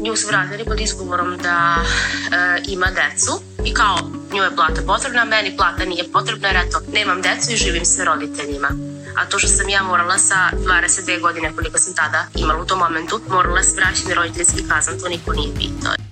nju 0.00 0.16
su 0.16 0.26
vratili 0.28 0.64
pod 0.64 0.80
izgovorom 0.80 1.36
da 1.36 1.76
e, 1.76 2.62
ima 2.66 2.86
decu 2.86 3.40
i 3.64 3.74
kao 3.74 3.96
nju 4.32 4.42
je 4.42 4.56
plata 4.56 4.82
potrebna, 4.86 5.24
meni 5.24 5.56
plata 5.56 5.84
nije 5.84 6.12
potrebna 6.12 6.48
jer 6.48 6.56
eto, 6.56 6.80
nemam 6.92 7.22
decu 7.22 7.52
i 7.52 7.56
živim 7.56 7.84
sa 7.84 8.04
roditeljima. 8.04 8.68
A 9.16 9.28
to 9.28 9.38
što 9.38 9.48
sam 9.48 9.68
ja 9.68 9.82
morala 9.82 10.18
sa 10.18 10.50
22 10.52 11.20
godine 11.20 11.52
koliko 11.56 11.78
sam 11.78 11.94
tada 11.94 12.26
imala 12.34 12.62
u 12.62 12.66
tom 12.66 12.78
momentu, 12.78 13.20
morala 13.28 13.62
se 13.62 13.76
vraćati 13.76 14.14
roditeljski 14.14 14.68
kazan, 14.68 15.00
to 15.00 15.08
niko 15.08 15.32
nije 15.32 15.54
pitao. 15.54 16.09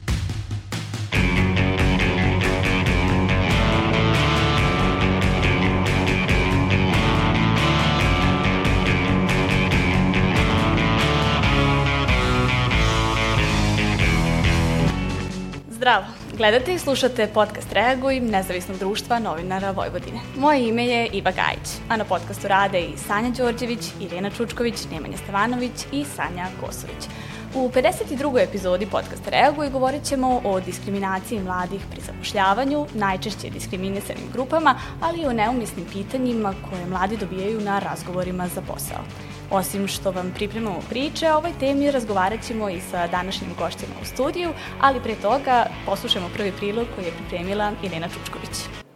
Zdravo! 15.88 16.04
Gledate 16.36 16.74
i 16.74 16.78
slušate 16.78 17.26
podcast 17.26 17.72
Reaguj 17.72 18.20
nezavisnog 18.20 18.78
društva 18.78 19.18
novinara 19.18 19.70
Vojvodine. 19.70 20.20
Moje 20.36 20.68
ime 20.68 20.86
je 20.86 21.06
Iva 21.06 21.30
Gajić, 21.30 21.68
a 21.88 21.96
na 21.96 22.04
podcastu 22.04 22.48
rade 22.48 22.80
i 22.80 22.96
Sanja 22.96 23.30
Đorđević, 23.30 23.80
Irena 24.00 24.30
Čučković, 24.30 24.74
Nemanja 24.92 25.16
Stevanović 25.16 25.72
i 25.92 26.04
Sanja 26.04 26.46
Kosović. 26.60 27.08
U 27.54 27.68
52. 27.68 28.42
epizodi 28.42 28.86
podcasta 28.86 29.30
Reaguj 29.30 29.70
govorit 29.70 30.02
ćemo 30.04 30.40
o 30.44 30.60
diskriminaciji 30.60 31.40
mladih 31.40 31.80
pri 31.90 32.00
zapošljavanju, 32.00 32.86
najčešće 32.94 33.50
diskriminisanim 33.50 34.32
grupama, 34.32 34.74
ali 35.00 35.20
i 35.20 35.26
o 35.26 35.32
neumisnim 35.32 35.86
pitanjima 35.92 36.54
koje 36.70 36.86
mladi 36.86 37.16
dobijaju 37.16 37.60
na 37.60 37.78
razgovorima 37.78 38.48
za 38.48 38.60
posao. 38.60 39.04
Osim 39.50 39.88
što 39.88 40.10
vam 40.10 40.32
pripremamo 40.34 40.80
priče, 40.88 41.30
o 41.32 41.36
ovoj 41.36 41.52
temi 41.60 41.90
razgovarat 41.90 42.42
ćemo 42.42 42.68
i 42.68 42.80
sa 42.80 43.06
današnjim 43.06 43.50
gošćima 43.58 43.92
u 44.02 44.04
studiju, 44.04 44.50
ali 44.80 45.02
pre 45.02 45.14
toga 45.14 45.66
poslušamo 45.86 46.28
prvi 46.34 46.52
prilog 46.52 46.86
koji 46.94 47.04
je 47.04 47.12
pripremila 47.12 47.72
Irena 47.82 48.08
Čučković. 48.08 48.87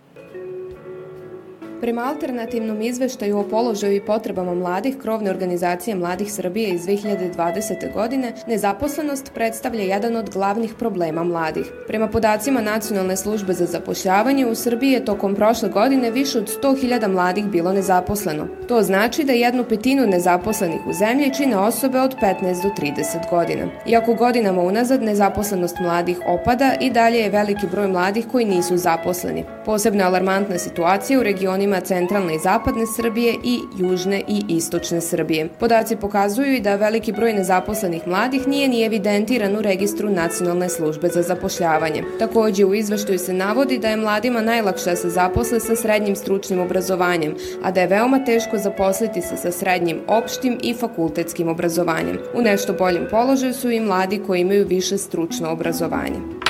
Prema 1.83 2.02
alternativnom 2.02 2.83
izveštaju 2.83 3.38
o 3.38 3.42
položaju 3.48 3.97
i 3.97 4.00
potrebama 4.00 4.55
mladih 4.55 4.97
krovne 4.98 5.30
organizacije 5.30 5.97
Mladih 5.97 6.33
Srbije 6.33 6.69
iz 6.69 6.86
2020. 6.86 7.92
godine, 7.94 8.33
nezaposlenost 8.47 9.30
predstavlja 9.34 9.83
jedan 9.83 10.16
od 10.16 10.30
glavnih 10.30 10.75
problema 10.78 11.25
mladih. 11.25 11.72
Prema 11.86 12.08
podacima 12.08 12.60
Nacionalne 12.60 13.16
službe 13.16 13.53
za 13.53 13.66
zapošljavanje, 13.66 14.47
u 14.47 14.55
Srbiji 14.55 14.91
je 14.91 15.05
tokom 15.05 15.34
prošle 15.34 15.69
godine 15.69 16.10
više 16.10 16.38
od 16.38 16.50
100.000 16.62 17.08
mladih 17.08 17.44
bilo 17.44 17.72
nezaposleno. 17.72 18.47
To 18.69 18.83
znači 18.83 19.25
da 19.25 19.33
jednu 19.33 19.64
petinu 19.64 20.06
nezaposlenih 20.06 20.86
u 20.86 20.92
zemlji 20.92 21.34
čine 21.34 21.56
osobe 21.56 22.00
od 22.00 22.16
15 22.22 22.62
do 22.62 22.69
30 22.78 23.30
godina. 23.30 23.69
Iako 23.86 24.14
godinama 24.14 24.62
unazad 24.62 25.03
nezaposlenost 25.03 25.77
mladih 25.80 26.19
opada 26.27 26.75
i 26.80 26.91
dalje 26.91 27.19
je 27.19 27.30
veliki 27.30 27.66
broj 27.66 27.88
mladih 27.88 28.27
koji 28.33 28.44
nisu 28.44 28.77
zaposleni. 28.77 29.44
Posebno 29.64 30.05
alarmantna 30.05 30.58
situacija 30.58 31.20
u 31.20 31.22
regionima 31.22 31.72
delima 31.73 31.81
centralne 31.81 32.34
i 32.34 32.39
zapadne 32.39 32.87
Srbije 32.87 33.34
i 33.45 33.61
južne 33.78 34.23
i 34.28 34.45
istočne 34.48 35.01
Srbije. 35.01 35.48
Podaci 35.61 35.97
pokazuju 35.97 36.55
i 36.55 36.61
da 36.61 36.77
veliki 36.77 37.12
broj 37.12 37.33
nezaposlenih 37.33 38.06
mladih 38.06 38.48
nije 38.48 38.69
ni 38.69 38.84
evidentiran 38.84 39.56
u 39.56 39.62
registru 39.62 40.11
Nacionalne 40.11 40.69
službe 40.69 41.09
za 41.09 41.23
zapošljavanje. 41.23 42.05
Takođe 42.19 42.65
u 42.65 42.75
izveštaju 42.75 43.19
se 43.19 43.33
navodi 43.33 43.78
da 43.78 43.89
je 43.89 43.97
mladima 43.97 44.41
najlakše 44.41 44.91
da 44.91 44.97
se 44.97 45.11
zaposle 45.11 45.61
sa 45.61 45.77
srednjim 45.77 46.17
stručnim 46.17 46.61
obrazovanjem, 46.61 47.34
a 47.62 47.70
da 47.70 47.81
je 47.81 47.87
veoma 47.87 48.25
teško 48.25 48.59
zaposliti 48.59 49.23
se 49.23 49.37
sa 49.37 49.53
srednjim 49.53 50.00
opštim 50.06 50.59
i 50.62 50.75
fakultetskim 50.75 51.48
obrazovanjem. 51.48 52.19
U 52.34 52.43
nešto 52.43 52.73
boljem 52.73 53.06
položaju 53.11 53.55
su 53.55 53.70
i 53.70 53.81
mladi 53.81 54.23
koji 54.27 54.41
imaju 54.41 54.67
više 54.67 54.98
stručno 54.98 55.50
obrazovanje. 55.50 56.42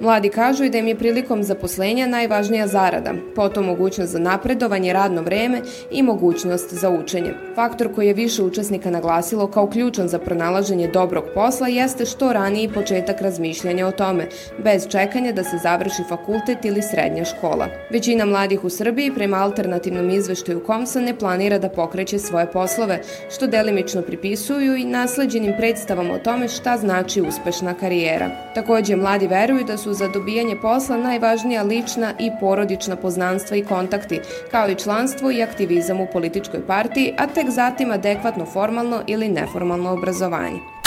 Mladi 0.00 0.28
kažu 0.28 0.64
i 0.64 0.70
da 0.70 0.78
im 0.78 0.88
je 0.88 0.98
prilikom 0.98 1.42
zaposlenja 1.42 2.06
najvažnija 2.06 2.66
zarada, 2.66 3.12
potom 3.34 3.64
mogućnost 3.64 4.12
za 4.12 4.18
napredovanje, 4.18 4.92
radno 4.92 5.22
vreme 5.22 5.62
i 5.90 6.02
mogućnost 6.02 6.74
za 6.74 6.90
učenje. 6.90 7.34
Faktor 7.54 7.94
koji 7.94 8.06
je 8.06 8.14
više 8.14 8.42
učesnika 8.42 8.90
naglasilo 8.90 9.46
kao 9.46 9.66
ključan 9.66 10.08
za 10.08 10.18
pronalaženje 10.18 10.88
dobrog 10.88 11.24
posla 11.34 11.68
jeste 11.68 12.04
što 12.04 12.32
raniji 12.32 12.70
početak 12.74 13.20
razmišljanja 13.20 13.86
o 13.86 13.90
tome, 13.90 14.28
bez 14.64 14.88
čekanja 14.88 15.32
da 15.32 15.44
se 15.44 15.58
završi 15.62 16.02
fakultet 16.08 16.64
ili 16.64 16.82
srednja 16.82 17.24
škola. 17.24 17.66
Većina 17.90 18.24
mladih 18.24 18.64
u 18.64 18.70
Srbiji 18.70 19.14
prema 19.14 19.36
alternativnom 19.36 20.10
izveštaju 20.10 20.64
Komsa 20.64 21.00
ne 21.00 21.18
planira 21.18 21.58
da 21.58 21.68
pokreće 21.68 22.18
svoje 22.18 22.46
poslove, 22.46 23.00
što 23.34 23.46
delimično 23.46 24.02
pripisuju 24.02 24.76
i 24.76 24.84
nasleđenim 24.84 25.54
predstavama 25.58 26.14
o 26.14 26.18
tome 26.18 26.48
šta 26.48 26.76
znači 26.76 27.20
uspešna 27.20 27.74
karijera. 27.74 28.30
Takođe, 28.54 28.96
mladi 28.96 29.26
veruju 29.26 29.64
da 29.64 29.76
su 29.76 29.87
su 29.88 29.94
za 29.94 30.08
dobijanje 30.08 30.56
posla 30.56 30.96
najvažnija 30.96 31.62
lična 31.62 32.14
i 32.18 32.30
porodična 32.40 32.96
poznanstva 32.96 33.56
i 33.56 33.64
kontakti, 33.64 34.20
kao 34.50 34.68
i 34.70 34.74
članstvo 34.74 35.30
i 35.30 35.42
aktivizam 35.42 36.00
u 36.00 36.06
političkoj 36.12 36.66
partiji, 36.66 37.14
a 37.18 37.26
tek 37.26 37.50
zatim 37.50 37.90
adekvatno 37.90 38.44
formalno 38.44 39.02
ili 39.06 39.28
neformalno 39.28 39.90
obrazovanje. 39.92 40.77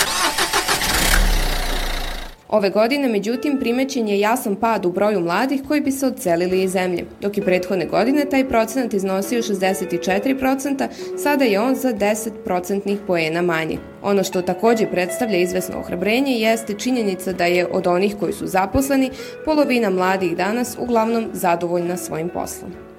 Ove 2.52 2.70
godine, 2.70 3.08
međutim, 3.08 3.60
primećen 3.60 4.08
je 4.08 4.20
jasan 4.20 4.56
pad 4.56 4.86
u 4.86 4.92
broju 4.92 5.20
mladih 5.20 5.62
koji 5.68 5.82
bi 5.82 5.92
se 5.92 6.08
odselili 6.08 6.64
iz 6.64 6.72
zemlje. 6.72 7.06
Dok 7.22 7.38
i 7.38 7.42
prethodne 7.42 7.86
godine 7.86 8.26
taj 8.26 8.48
procenat 8.48 8.94
iznosio 8.94 9.42
64%, 9.42 10.88
sada 11.18 11.46
je 11.46 11.60
on 11.60 11.76
za 11.76 11.94
10 11.94 12.30
procentnih 12.46 13.00
poena 13.08 13.42
manji. 13.42 13.80
Ono 14.04 14.24
što 14.24 14.42
takođe 14.42 14.86
predstavlja 14.86 15.38
izvesno 15.38 15.80
ohrabrenje 15.80 16.32
jeste 16.32 16.74
činjenica 16.74 17.34
da 17.34 17.46
je 17.46 17.68
od 17.72 17.88
onih 17.88 18.16
koji 18.20 18.34
su 18.34 18.48
zaposleni, 18.48 19.12
polovina 19.46 19.90
mladih 19.90 20.38
danas 20.38 20.78
uglavnom 20.80 21.30
zadovoljna 21.34 21.98
svojim 21.98 22.30
poslom. 22.30 22.91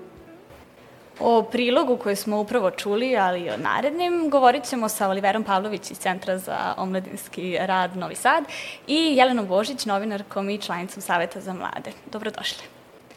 O 1.25 1.43
prilogu 1.43 1.97
koji 1.97 2.17
smo 2.17 2.41
upravo 2.41 2.71
čuli, 2.71 3.17
ali 3.17 3.41
i 3.41 3.51
o 3.51 3.57
narednim, 3.57 4.31
govorit 4.31 4.65
ćemo 4.65 4.89
sa 4.89 5.09
Oliverom 5.09 5.45
Pavlović 5.45 5.91
iz 5.91 5.99
Centra 5.99 6.39
za 6.39 6.75
omladinski 6.77 7.59
rad 7.61 7.97
Novi 7.97 8.15
Sad 8.15 8.45
i 8.87 8.97
Jelenom 8.97 9.47
Božić, 9.47 9.87
novinarkom 9.87 10.51
i 10.51 10.59
članicom 10.59 11.03
Saveta 11.03 11.41
za 11.41 11.53
mlade. 11.53 11.93
Dobrodošli. 12.13 12.65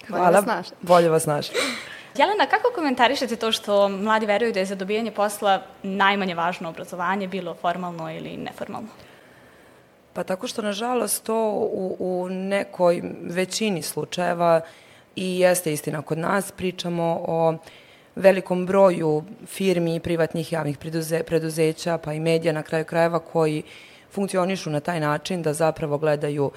Hvala, 0.08 0.64
bolje 0.82 1.10
vas 1.10 1.26
našli. 1.26 1.56
Jelena, 2.18 2.46
kako 2.46 2.72
komentarišete 2.76 3.36
to 3.36 3.52
što 3.52 3.90
mladi 3.90 4.26
veruju 4.26 4.54
da 4.54 4.60
je 4.60 4.66
za 4.66 4.76
dobijanje 4.76 5.12
posla 5.12 5.62
najmanje 5.84 6.36
važno 6.36 6.70
obrazovanje, 6.70 7.28
bilo 7.28 7.54
formalno 7.54 8.12
ili 8.12 8.38
neformalno? 8.38 8.90
Pa 10.14 10.24
tako 10.24 10.48
što, 10.48 10.62
nažalost, 10.62 11.24
to 11.24 11.50
u, 11.72 11.96
u 12.00 12.30
nekoj 12.30 13.02
većini 13.22 13.82
slučajeva 13.82 14.62
i 15.16 15.40
jeste 15.40 15.74
istina 15.74 16.02
kod 16.02 16.18
nas, 16.18 16.52
pričamo 16.52 17.24
o 17.28 17.54
velikom 18.16 18.66
broju 18.66 19.24
firmi 19.46 19.96
i 19.96 20.00
privatnih 20.00 20.53
javnih 20.53 20.78
preduze, 20.78 21.24
preduzeća, 21.24 21.98
pa 21.98 22.14
i 22.14 22.20
medija 22.20 22.53
na 22.53 22.64
kraju 22.64 22.86
krajeva 22.86 23.20
koji 23.20 23.64
funkcionišu 24.12 24.70
na 24.70 24.80
taj 24.80 25.00
način 25.00 25.42
da 25.42 25.53
zapravo 25.53 25.98
gledaju 25.98 26.52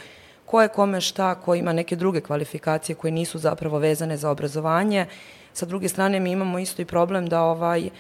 ko 0.46 0.62
je 0.62 0.68
kome 0.68 1.00
šta, 1.00 1.34
ko 1.34 1.54
ima 1.54 1.72
neke 1.72 1.96
druge 1.96 2.20
kvalifikacije 2.20 2.96
koje 2.96 3.12
nisu 3.12 3.38
zapravo 3.38 3.78
vezane 3.78 4.16
za 4.16 4.30
obrazovanje. 4.30 5.06
Sa 5.52 5.66
druge 5.66 5.88
strane 5.88 6.20
mi 6.20 6.30
imamo 6.30 6.58
isto 6.58 6.82
i 6.82 6.84
problem 6.84 7.28
da 7.28 7.42
ovaj 7.42 7.90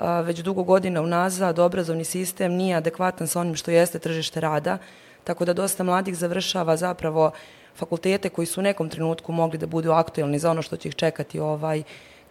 već 0.00 0.38
dugo 0.38 0.62
godina 0.62 1.02
unazad 1.02 1.58
obrazovni 1.58 2.04
sistem 2.04 2.52
nije 2.52 2.76
adekvatan 2.76 3.26
sa 3.26 3.40
onim 3.40 3.54
što 3.54 3.70
jeste 3.70 3.98
tržište 3.98 4.40
rada, 4.40 4.78
tako 5.24 5.44
da 5.44 5.52
dosta 5.52 5.84
mladih 5.84 6.16
završava 6.16 6.76
zapravo 6.76 7.30
fakultete 7.76 8.28
koji 8.28 8.46
su 8.46 8.60
u 8.60 8.62
nekom 8.62 8.88
trenutku 8.88 9.32
mogli 9.32 9.58
da 9.58 9.66
budu 9.66 9.92
aktuelni 9.92 10.38
za 10.38 10.50
ono 10.50 10.62
što 10.62 10.76
će 10.76 10.88
ih 10.88 10.94
čekati 10.94 11.40
ovaj 11.40 11.82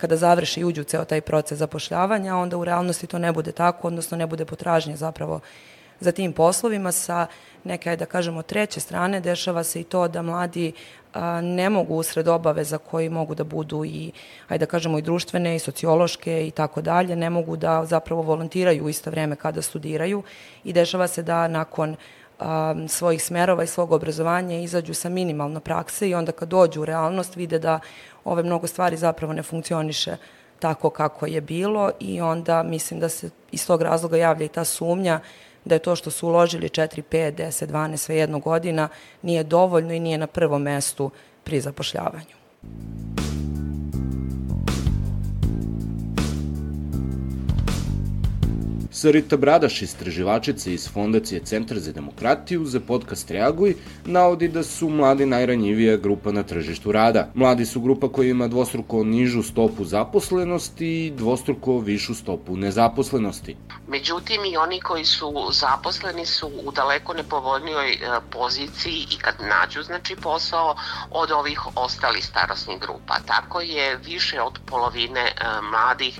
kada 0.03 0.17
završi 0.17 0.59
i 0.59 0.63
uđu 0.65 0.81
u 0.81 0.83
ceo 0.83 1.05
taj 1.05 1.21
proces 1.21 1.59
zapošljavanja, 1.59 2.35
onda 2.35 2.57
u 2.57 2.65
realnosti 2.65 3.07
to 3.07 3.19
ne 3.19 3.31
bude 3.31 3.51
tako, 3.51 3.87
odnosno 3.87 4.17
ne 4.17 4.27
bude 4.27 4.45
potražnje 4.45 4.95
zapravo 4.95 5.39
za 5.99 6.11
tim 6.11 6.33
poslovima. 6.33 6.91
Sa 6.91 7.27
neke, 7.63 7.95
da 7.95 8.05
kažemo, 8.05 8.41
treće 8.41 8.79
strane 8.79 9.21
dešava 9.21 9.63
se 9.63 9.81
i 9.81 9.83
to 9.83 10.07
da 10.07 10.21
mladi 10.21 10.73
a, 11.13 11.41
ne 11.41 11.69
mogu 11.69 11.95
usred 11.95 12.27
obaveza 12.27 12.77
koji 12.77 13.09
mogu 13.09 13.35
da 13.35 13.43
budu 13.43 13.85
i, 13.85 14.11
ajde 14.47 14.65
da 14.65 14.71
kažemo, 14.71 14.97
i 14.99 15.01
društvene 15.01 15.55
i 15.55 15.59
sociološke 15.59 16.47
i 16.47 16.51
tako 16.51 16.81
dalje, 16.81 17.15
ne 17.15 17.29
mogu 17.29 17.55
da 17.55 17.85
zapravo 17.85 18.21
volontiraju 18.21 18.83
u 18.83 18.89
isto 18.89 19.09
vreme 19.09 19.35
kada 19.35 19.61
studiraju 19.61 20.23
i 20.63 20.73
dešava 20.73 21.07
se 21.07 21.23
da 21.23 21.47
nakon 21.47 21.95
a, 22.39 22.75
svojih 22.87 23.23
smerova 23.23 23.63
i 23.63 23.67
svog 23.67 23.91
obrazovanja 23.91 24.59
izađu 24.59 24.93
sa 24.93 25.09
minimalno 25.09 25.59
prakse 25.59 26.09
i 26.09 26.15
onda 26.15 26.31
kad 26.31 26.49
dođu 26.49 26.81
u 26.81 26.85
realnost 26.85 27.35
vide 27.35 27.59
da 27.59 27.79
ove 28.25 28.43
mnogo 28.43 28.67
stvari 28.67 28.97
zapravo 28.97 29.33
ne 29.33 29.43
funkcioniše 29.43 30.17
tako 30.59 30.89
kako 30.89 31.25
je 31.25 31.41
bilo 31.41 31.91
i 31.99 32.21
onda 32.21 32.63
mislim 32.63 32.99
da 32.99 33.09
se 33.09 33.29
iz 33.51 33.67
tog 33.67 33.81
razloga 33.81 34.17
javlja 34.17 34.45
i 34.45 34.49
ta 34.49 34.63
sumnja 34.65 35.19
da 35.65 35.75
je 35.75 35.79
to 35.79 35.95
što 35.95 36.11
su 36.11 36.27
uložili 36.27 36.69
4, 36.69 37.01
5, 37.11 37.35
10, 37.35 37.67
12, 37.67 37.97
sve 37.97 38.15
jedno 38.15 38.39
godina 38.39 38.89
nije 39.21 39.43
dovoljno 39.43 39.93
i 39.93 39.99
nije 39.99 40.17
na 40.17 40.27
prvom 40.27 40.61
mestu 40.61 41.11
pri 41.43 41.61
zapošljavanju. 41.61 42.35
Sarita 48.95 49.37
Bradaš, 49.37 49.81
istraživačica 49.81 50.69
iz 50.69 50.89
Fondacije 50.93 51.41
Centar 51.45 51.79
za 51.79 51.91
demokratiju 51.91 52.65
za 52.65 52.79
podcast 52.79 53.31
Reaguj, 53.31 53.75
navodi 54.05 54.47
da 54.47 54.63
su 54.63 54.89
mladi 54.89 55.25
najranjivija 55.25 55.97
grupa 55.97 56.31
na 56.31 56.43
tržištu 56.43 56.91
rada. 56.91 57.31
Mladi 57.33 57.65
su 57.65 57.81
grupa 57.81 58.09
koja 58.09 58.29
ima 58.29 58.47
dvostruko 58.47 59.03
nižu 59.03 59.43
stopu 59.43 59.85
zaposlenosti 59.85 61.05
i 61.05 61.11
dvostruko 61.11 61.79
višu 61.79 62.15
stopu 62.15 62.57
nezaposlenosti. 62.57 63.55
Međutim, 63.87 64.45
i 64.45 64.57
oni 64.57 64.81
koji 64.81 65.05
su 65.05 65.33
zaposleni 65.51 66.25
su 66.25 66.51
u 66.65 66.71
daleko 66.71 67.13
nepovoljnijoj 67.13 67.91
e, 67.91 67.97
poziciji 68.29 69.05
i 69.11 69.17
kad 69.21 69.35
nađu 69.49 69.83
znači 69.83 70.15
posao 70.15 70.75
od 71.11 71.31
ovih 71.31 71.59
ostalih 71.75 72.25
starosnih 72.25 72.79
grupa. 72.79 73.15
Tako 73.25 73.61
je 73.61 73.97
više 73.97 74.41
od 74.41 74.59
polovine 74.65 75.21
e, 75.21 75.33
mladih 75.71 76.19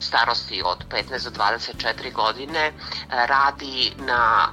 starosti 0.00 0.62
od 0.64 0.84
15 0.90 1.30
do 1.30 1.30
24 1.30 2.12
godine 2.12 2.66
e, 2.66 2.72
radi 3.26 3.92
na 3.98 4.48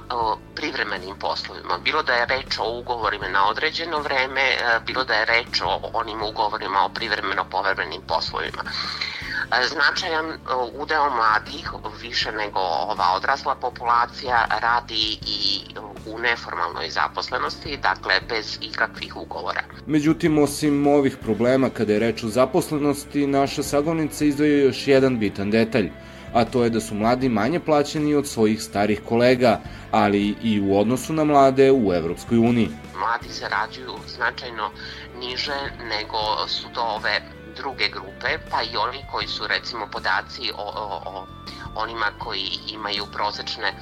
privremenim 0.54 1.18
poslovima. 1.18 1.78
Bilo 1.78 2.02
da 2.02 2.12
je 2.12 2.26
reč 2.26 2.58
o 2.58 2.78
ugovorima 2.78 3.28
na 3.28 3.48
određeno 3.48 3.98
vreme, 3.98 4.40
e, 4.40 4.80
bilo 4.86 5.04
da 5.04 5.14
je 5.14 5.24
reč 5.24 5.60
o 5.60 5.90
onim 5.92 6.22
ugovorima 6.22 6.84
o 6.84 6.88
privremeno 6.88 7.44
povremenim 7.44 8.02
poslovima. 8.02 8.62
E, 8.64 9.66
značajan 9.66 10.38
udeo 10.72 11.10
mladih, 11.10 11.70
više 12.00 12.32
nego 12.32 12.60
ova 12.60 13.12
odrasla 13.16 13.54
populacija, 13.54 14.44
radi 14.50 15.18
i 15.26 15.64
u 16.06 16.18
neformalnoj 16.18 16.90
zaposlenosti, 16.90 17.78
dakle 17.82 18.14
bez 18.28 18.58
ikakvih 18.60 19.16
ugovora. 19.16 19.62
Međutim, 19.86 20.38
osim 20.38 20.86
ovih 20.86 21.16
problema 21.16 21.70
kada 21.70 21.92
je 21.92 21.98
reč 21.98 22.24
o 22.24 22.28
zaposlenosti, 22.28 23.26
naša 23.26 23.62
sagovnica 23.62 24.24
izdvaja 24.24 24.58
još 24.58 24.88
jedan 24.88 25.18
bitan 25.18 25.50
detalj, 25.50 25.90
a 26.32 26.44
to 26.44 26.64
je 26.64 26.70
da 26.70 26.80
su 26.80 26.94
mladi 26.94 27.28
manje 27.28 27.60
plaćeni 27.60 28.14
od 28.14 28.26
svojih 28.26 28.62
starih 28.62 29.00
kolega, 29.08 29.60
ali 29.90 30.34
i 30.42 30.60
u 30.60 30.78
odnosu 30.78 31.12
na 31.12 31.24
mlade 31.24 31.72
u 31.72 31.92
Evropskoj 31.92 32.38
uniji. 32.38 32.68
Mladi 32.98 33.28
zarađuju 33.28 33.94
značajno 34.16 34.70
niže 35.18 35.58
nego 35.78 36.48
su 36.48 36.68
to 36.74 36.80
ove 36.80 37.20
druge 37.56 37.88
grupe, 37.88 38.38
pa 38.50 38.62
i 38.62 38.76
oni 38.76 39.04
koji 39.10 39.28
su 39.28 39.46
recimo 39.46 39.86
podaci 39.86 40.52
o, 40.56 40.62
o, 40.62 41.02
o 41.06 41.26
onima 41.74 42.06
koji 42.18 42.58
imaju 42.68 43.06
prosečne 43.12 43.68
e, 43.68 43.76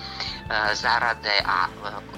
zarade, 0.75 1.43
a 1.44 1.67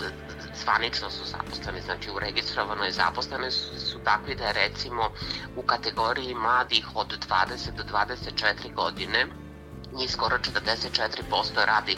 e, 0.03 0.11
zvanično 0.55 1.11
su 1.11 1.25
zaposleni, 1.25 1.81
znači 1.81 2.11
u 2.11 2.19
registrovanoj 2.19 2.91
zaposlene 2.91 3.51
su, 3.51 3.81
su 3.81 3.99
takvi 4.05 4.35
da 4.35 4.45
je 4.45 4.53
recimo 4.53 5.11
u 5.57 5.63
kategoriji 5.63 6.35
mladih 6.35 6.87
od 6.95 7.27
20 7.29 7.73
do 7.77 7.83
24 7.83 8.75
godine 8.75 9.27
njih 9.93 10.11
skoro 10.11 10.39
44% 10.39 11.67
radi 11.67 11.97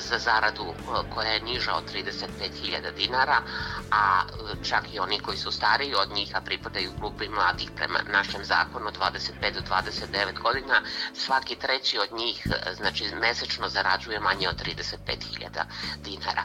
za 0.00 0.18
zaradu 0.18 0.64
e, 0.64 0.74
koja 1.14 1.28
je 1.30 1.40
niža 1.40 1.74
od 1.74 1.84
35.000 1.92 2.94
dinara, 2.96 3.42
a 3.90 4.22
e, 4.22 4.64
čak 4.64 4.84
i 4.92 4.98
oni 4.98 5.20
koji 5.20 5.38
su 5.38 5.50
stariji 5.50 5.94
od 5.94 6.10
njih, 6.10 6.36
a 6.36 6.40
pripadaju 6.40 6.92
grupi 6.98 7.28
mladih 7.28 7.70
prema 7.76 7.98
našem 8.12 8.44
zakonu 8.44 8.90
25 9.00 9.52
do 9.54 9.60
29 9.60 10.42
godina, 10.42 10.82
svaki 11.14 11.56
treći 11.56 11.98
od 11.98 12.18
njih 12.18 12.46
e, 12.46 12.74
znači 12.74 13.14
mesečno 13.20 13.68
zarađuje 13.68 14.20
manje 14.20 14.48
od 14.48 14.62
35.000 14.64 15.64
dinara. 16.04 16.42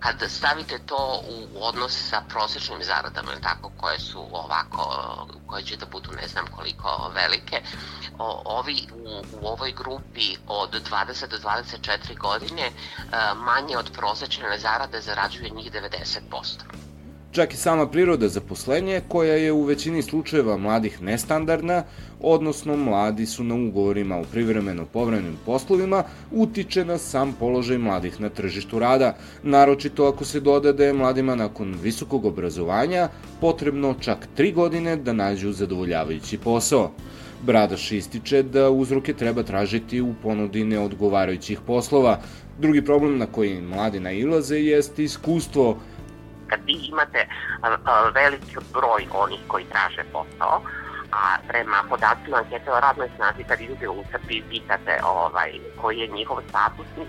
Kad 0.00 0.30
stavite 0.30 0.78
to 0.86 1.22
u 1.28 1.64
odnos 1.64 2.08
sa 2.10 2.22
prosečnim 2.28 2.84
zaradama, 2.84 3.30
tako, 3.42 3.70
koje 3.76 3.98
su 3.98 4.28
ovako, 4.32 4.96
koje 5.46 5.62
će 5.62 5.76
da 5.76 5.86
budu 5.86 6.12
ne 6.12 6.28
znam 6.28 6.46
koliko 6.46 7.10
velike, 7.14 7.62
ovi 8.44 8.86
u, 8.92 9.22
u 9.40 9.46
ovoj 9.46 9.72
grupi 9.72 10.36
od 10.46 10.90
20 10.90 11.26
do 11.26 11.36
24 11.36 12.18
godine 12.18 12.63
e, 12.66 12.70
manje 13.34 13.76
od 13.76 13.90
prosečne 13.96 14.58
zarade 14.58 15.00
zarađuje 15.00 15.50
njih 15.50 15.72
90%. 15.72 16.84
Čak 17.34 17.54
i 17.54 17.56
sama 17.56 17.88
priroda 17.90 18.28
zaposlenja, 18.28 19.00
koja 19.08 19.34
je 19.34 19.52
u 19.52 19.62
većini 19.62 20.02
slučajeva 20.02 20.56
mladih 20.56 21.02
nestandardna, 21.02 21.82
odnosno 22.20 22.76
mladi 22.76 23.26
su 23.26 23.44
na 23.44 23.54
ugovorima 23.54 24.16
o 24.16 24.24
privremeno 24.24 24.86
povremenim 24.86 25.36
poslovima, 25.46 26.04
utiče 26.30 26.84
na 26.84 26.98
sam 26.98 27.32
položaj 27.32 27.78
mladih 27.78 28.20
na 28.20 28.28
tržištu 28.28 28.78
rada, 28.78 29.16
naročito 29.42 30.06
ako 30.06 30.24
se 30.24 30.40
doda 30.40 30.72
da 30.72 30.84
je 30.84 30.92
mladima 30.92 31.34
nakon 31.34 31.74
visokog 31.82 32.24
obrazovanja 32.24 33.08
potrebno 33.40 33.94
čak 34.00 34.28
tri 34.36 34.52
godine 34.52 34.96
da 34.96 35.12
nađu 35.12 35.52
zadovoljavajući 35.52 36.38
posao. 36.38 36.90
Bradaš 37.46 37.92
ističe 37.92 38.42
da 38.42 38.70
uzroke 38.70 39.12
treba 39.14 39.42
tražiti 39.42 40.00
u 40.00 40.14
ponudi 40.22 40.64
neodgovarajućih 40.64 41.60
poslova. 41.66 42.18
Drugi 42.58 42.84
problem 42.84 43.18
na 43.18 43.26
koji 43.26 43.60
mladi 43.60 44.00
nailaze 44.00 44.56
jeste 44.56 45.04
iskustvo. 45.04 45.76
Kad 46.46 46.60
vi 46.66 46.72
imate 46.72 47.26
veliki 48.14 48.56
broj 48.72 49.06
onih 49.12 49.40
koji 49.46 49.64
traže 49.64 50.04
posao, 50.12 50.62
a 51.12 51.36
prema 51.48 51.84
podacima 51.88 52.36
ankete 52.36 52.72
o 52.72 52.80
radnoj 52.80 53.08
snazi 53.16 53.44
kad 53.48 53.60
ljude 53.60 53.88
u 53.88 54.04
Srbiji 54.10 54.42
pitate 54.50 55.00
ovaj, 55.04 55.52
koji 55.80 55.98
je 55.98 56.06
njihov 56.06 56.38
status, 56.48 56.86
njih 56.98 57.08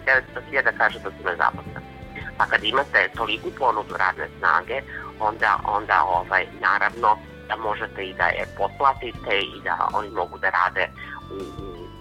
900 0.55 0.63
da 0.63 0.71
kaže 0.71 0.99
da 0.99 1.09
su 1.09 1.29
nezaposleni. 1.29 1.87
Pa 2.37 2.45
kad 2.45 2.63
imate 2.63 3.09
toliku 3.15 3.49
ponudu 3.59 3.93
radne 3.97 4.27
snage, 4.39 4.81
onda, 5.19 5.59
onda 5.65 6.03
ovaj, 6.03 6.45
naravno 6.61 7.17
da 7.47 7.55
možete 7.55 8.05
i 8.05 8.13
da 8.13 8.27
je 8.27 8.45
potplatite 8.57 9.39
i 9.39 9.61
da 9.63 9.89
oni 9.93 10.09
mogu 10.09 10.37
da 10.37 10.49
rade 10.49 10.87
u, 11.31 11.37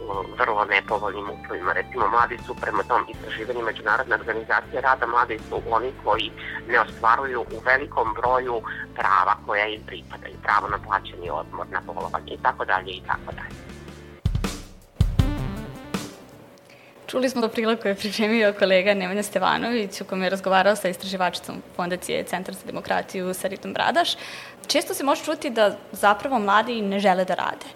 u 0.04 0.36
vrlo 0.38 0.64
nepovoljnim 0.64 1.26
uslovima. 1.30 1.72
Recimo, 1.72 2.08
mladi 2.08 2.38
su 2.46 2.54
prema 2.54 2.82
tom 2.82 3.02
istraživanju 3.08 3.64
Međunarodne 3.64 4.14
organizacije 4.14 4.80
rada, 4.80 5.06
mladi 5.06 5.38
su 5.48 5.62
oni 5.70 5.92
koji 6.04 6.30
ne 6.68 6.80
ostvaruju 6.80 7.40
u 7.40 7.58
velikom 7.64 8.14
broju 8.14 8.62
prava 8.94 9.34
koja 9.46 9.66
im 9.66 9.82
pripadaju. 9.86 10.36
Pravo 10.42 10.68
na 10.68 10.78
plaćeni 10.86 11.30
odmor, 11.30 11.66
na 11.70 11.80
bolovanje 11.86 12.32
i 12.34 12.42
tako 12.42 12.64
dalje 12.64 12.90
i 12.90 13.02
tako 13.06 13.32
dalje. 13.32 13.73
Čuli 17.14 17.30
smo 17.30 17.40
do 17.40 17.48
prilog 17.48 17.78
koje 17.78 17.90
je 17.90 17.96
pripremio 17.96 18.54
kolega 18.58 18.94
Nemanja 18.94 19.22
Stevanović 19.22 20.00
u 20.00 20.04
kome 20.04 20.26
je 20.26 20.30
razgovarao 20.30 20.76
sa 20.76 20.88
istraživačicom 20.88 21.62
Fondacije 21.76 22.24
Centar 22.24 22.54
za 22.54 22.66
demokratiju 22.66 23.34
Saritom 23.34 23.72
Bradaš. 23.72 24.16
Često 24.66 24.94
se 24.94 25.04
može 25.04 25.24
čuti 25.24 25.50
da 25.50 25.76
zapravo 25.92 26.38
mladi 26.38 26.82
ne 26.82 27.00
žele 27.00 27.24
da 27.24 27.34
rade. 27.34 27.66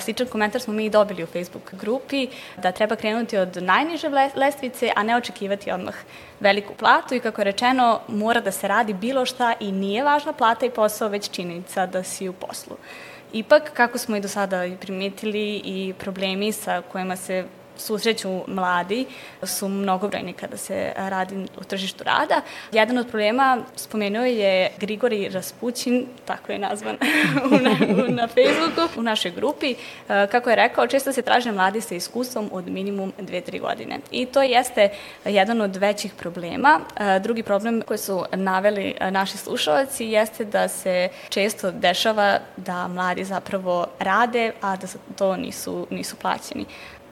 Sličan 0.00 0.26
komentar 0.26 0.60
smo 0.60 0.74
mi 0.74 0.84
i 0.84 0.90
dobili 0.90 1.22
u 1.22 1.26
Facebook 1.26 1.74
grupi, 1.74 2.28
da 2.56 2.72
treba 2.72 2.96
krenuti 2.96 3.38
od 3.38 3.56
najniže 3.62 4.08
lestvice, 4.34 4.92
a 4.96 5.02
ne 5.02 5.16
očekivati 5.16 5.70
odmah 5.70 5.94
veliku 6.40 6.74
platu 6.74 7.14
i 7.14 7.20
kako 7.20 7.40
je 7.40 7.44
rečeno, 7.44 8.00
mora 8.08 8.40
da 8.40 8.52
se 8.52 8.68
radi 8.68 8.92
bilo 8.94 9.26
šta 9.26 9.54
i 9.60 9.72
nije 9.72 10.04
važna 10.04 10.32
plata 10.32 10.66
i 10.66 10.70
posao, 10.70 11.08
već 11.08 11.30
činjenica 11.30 11.86
da 11.86 12.02
si 12.02 12.28
u 12.28 12.32
poslu. 12.32 12.76
Ipak, 13.32 13.70
kako 13.72 13.98
smo 13.98 14.16
i 14.16 14.20
do 14.20 14.28
sada 14.28 14.64
primetili 14.80 15.62
i 15.64 15.94
problemi 15.98 16.52
sa 16.52 16.82
kojima 16.92 17.16
se 17.16 17.44
susreću 17.76 18.42
mladi 18.46 19.06
su 19.42 19.68
mnogobrojni 19.68 20.32
kada 20.32 20.56
se 20.56 20.92
radi 20.96 21.46
u 21.60 21.64
tržištu 21.64 22.04
rada. 22.04 22.40
Jedan 22.72 22.98
od 22.98 23.06
problema 23.06 23.58
spomenuo 23.76 24.24
je 24.24 24.70
Grigori 24.78 25.28
Raspućin, 25.28 26.06
tako 26.24 26.52
je 26.52 26.58
nazvan 26.58 26.96
na, 27.66 27.76
na 28.08 28.26
Facebooku, 28.26 29.00
u 29.00 29.02
našoj 29.02 29.30
grupi. 29.30 29.74
Kako 30.06 30.50
je 30.50 30.56
rekao, 30.56 30.86
često 30.86 31.12
se 31.12 31.22
traže 31.22 31.52
mladi 31.52 31.80
sa 31.80 31.94
iskustvom 31.94 32.50
od 32.52 32.68
minimum 32.68 33.12
2-3 33.18 33.60
godine. 33.60 33.98
I 34.10 34.26
to 34.26 34.42
jeste 34.42 34.88
jedan 35.24 35.60
od 35.60 35.76
većih 35.76 36.14
problema. 36.14 36.80
Drugi 37.20 37.42
problem 37.42 37.82
koji 37.82 37.98
su 37.98 38.24
naveli 38.32 38.94
naši 39.10 39.38
slušalci 39.38 40.04
jeste 40.04 40.44
da 40.44 40.68
se 40.68 41.08
često 41.28 41.70
dešava 41.70 42.38
da 42.56 42.88
mladi 42.88 43.24
zapravo 43.24 43.86
rade, 43.98 44.52
a 44.60 44.76
da 44.76 44.86
to 45.16 45.36
nisu, 45.36 45.86
nisu 45.90 46.16
plaćeni. 46.16 46.66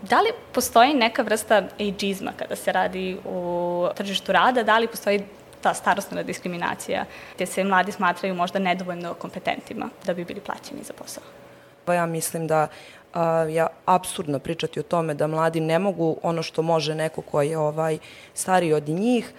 Da 0.08 0.20
li 0.20 0.30
postoji 0.52 0.94
neka 0.94 1.22
vrsta 1.22 1.62
ageizma 1.80 2.32
kada 2.36 2.56
se 2.56 2.72
radi 2.72 3.16
u 3.24 3.86
tržištu 3.96 4.32
rada? 4.32 4.62
Da 4.62 4.78
li 4.78 4.88
postoji 4.88 5.22
ta 5.60 5.74
starostna 5.74 6.22
diskriminacija 6.22 7.04
gde 7.34 7.46
se 7.46 7.64
mladi 7.64 7.92
smatraju 7.92 8.34
možda 8.34 8.58
nedovoljno 8.58 9.14
kompetentima 9.14 9.88
da 10.06 10.14
bi 10.14 10.24
bili 10.24 10.40
plaćeni 10.40 10.82
za 10.82 10.92
posao? 10.92 11.22
Pa 11.84 11.94
ja 11.94 12.06
mislim 12.06 12.46
da 12.46 12.66
a, 13.14 13.46
ja 13.50 13.66
absurdno 13.86 14.38
pričati 14.38 14.80
o 14.80 14.82
tome 14.82 15.14
da 15.14 15.26
mladi 15.26 15.60
ne 15.60 15.78
mogu 15.78 16.16
ono 16.22 16.42
što 16.42 16.62
može 16.62 16.94
neko 16.94 17.22
ko 17.22 17.42
je 17.42 17.58
ovaj 17.58 17.98
stariji 18.34 18.72
od 18.72 18.88
njih, 18.88 19.32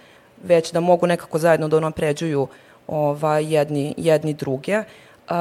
već 0.44 0.72
da 0.72 0.80
mogu 0.80 1.08
nekako 1.08 1.40
zajedno 1.40 1.68
da 1.68 1.80
napređuju 1.80 2.48
ovaj, 2.88 3.54
jedni, 3.54 3.94
jedni 3.98 4.34
druge. 4.34 4.84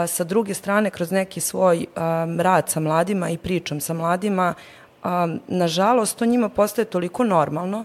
Sa 0.07 0.25
druge 0.25 0.54
strane, 0.54 0.90
kroz 0.90 1.11
neki 1.11 1.40
svoj 1.40 1.87
a, 1.97 2.26
rad 2.38 2.69
sa 2.69 2.81
mladima 2.81 3.31
i 3.31 3.38
pričam 3.38 3.81
sa 3.81 3.95
mladima, 3.95 4.54
a, 5.04 5.28
nažalost, 5.49 6.18
to 6.18 6.26
njima 6.26 6.49
postaje 6.49 6.84
toliko 6.84 7.25
normalno 7.25 7.84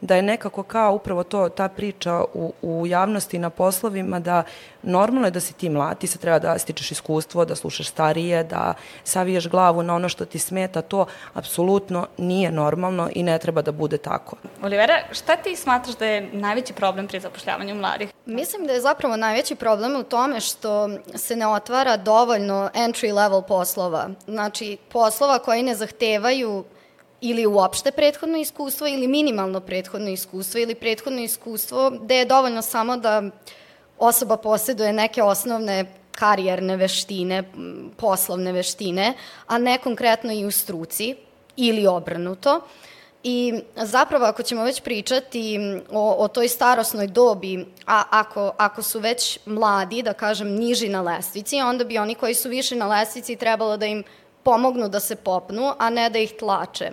da 0.00 0.16
je 0.16 0.22
nekako 0.22 0.62
kao 0.62 0.94
upravo 0.94 1.22
to, 1.22 1.48
ta 1.48 1.68
priča 1.68 2.24
u, 2.34 2.52
u 2.62 2.86
javnosti 2.86 3.38
na 3.38 3.50
poslovima 3.50 4.20
da 4.20 4.42
normalno 4.82 5.26
je 5.26 5.30
da 5.30 5.40
si 5.40 5.54
ti 5.54 5.68
mlad, 5.68 5.98
ti 5.98 6.06
se 6.06 6.18
treba 6.18 6.38
da 6.38 6.58
stičeš 6.58 6.90
iskustvo, 6.90 7.44
da 7.44 7.54
slušaš 7.54 7.88
starije, 7.88 8.44
da 8.44 8.74
saviješ 9.04 9.48
glavu 9.48 9.82
na 9.82 9.94
ono 9.94 10.08
što 10.08 10.24
ti 10.24 10.38
smeta, 10.38 10.82
to 10.82 11.06
apsolutno 11.34 12.06
nije 12.18 12.52
normalno 12.52 13.08
i 13.14 13.22
ne 13.22 13.38
treba 13.38 13.62
da 13.62 13.72
bude 13.72 13.98
tako. 13.98 14.36
Olivera, 14.62 15.02
šta 15.12 15.36
ti 15.36 15.56
smatraš 15.56 15.96
da 15.96 16.06
je 16.06 16.30
najveći 16.32 16.72
problem 16.72 17.08
pri 17.08 17.20
zapošljavanju 17.20 17.74
mladih? 17.74 18.10
Mislim 18.26 18.66
da 18.66 18.72
je 18.72 18.80
zapravo 18.80 19.16
najveći 19.16 19.54
problem 19.54 19.96
u 19.96 20.02
tome 20.02 20.40
što 20.40 20.88
se 21.14 21.36
ne 21.36 21.46
otvara 21.46 21.96
dovoljno 21.96 22.70
entry 22.74 23.14
level 23.14 23.42
poslova. 23.42 24.08
Znači, 24.26 24.76
poslova 24.88 25.38
koji 25.38 25.62
ne 25.62 25.74
zahtevaju 25.74 26.64
ili 27.20 27.46
uopšte 27.46 27.90
prethodno 27.90 28.38
iskustvo 28.38 28.86
ili 28.86 29.08
minimalno 29.08 29.60
prethodno 29.60 30.08
iskustvo 30.08 30.60
ili 30.60 30.74
prethodno 30.74 31.20
iskustvo 31.20 31.90
gde 31.90 32.16
je 32.16 32.24
dovoljno 32.24 32.62
samo 32.62 32.96
da 32.96 33.22
osoba 33.98 34.36
posjeduje 34.36 34.92
neke 34.92 35.22
osnovne 35.22 35.84
karijerne 36.12 36.76
veštine, 36.76 37.44
poslovne 37.96 38.52
veštine, 38.52 39.14
a 39.46 39.58
ne 39.58 39.78
konkretno 39.78 40.32
i 40.32 40.44
u 40.44 40.50
struci 40.50 41.16
ili 41.56 41.86
obrnuto. 41.86 42.60
I 43.22 43.60
zapravo 43.76 44.24
ako 44.24 44.42
ćemo 44.42 44.64
već 44.64 44.80
pričati 44.80 45.58
o, 45.90 46.14
o 46.18 46.28
toj 46.28 46.48
starosnoj 46.48 47.06
dobi, 47.06 47.66
a 47.86 48.02
ako, 48.10 48.52
ako 48.56 48.82
su 48.82 49.00
već 49.00 49.38
mladi, 49.46 50.02
da 50.02 50.12
kažem, 50.12 50.48
niži 50.48 50.88
na 50.88 51.02
lestvici, 51.02 51.60
onda 51.60 51.84
bi 51.84 51.98
oni 51.98 52.14
koji 52.14 52.34
su 52.34 52.48
više 52.48 52.76
na 52.76 52.86
lestvici 52.86 53.36
trebalo 53.36 53.76
da 53.76 53.86
im 53.86 54.04
pomognu 54.42 54.88
da 54.88 55.00
se 55.00 55.16
popnu, 55.16 55.72
a 55.78 55.90
ne 55.90 56.10
da 56.10 56.18
ih 56.18 56.32
tlače. 56.38 56.90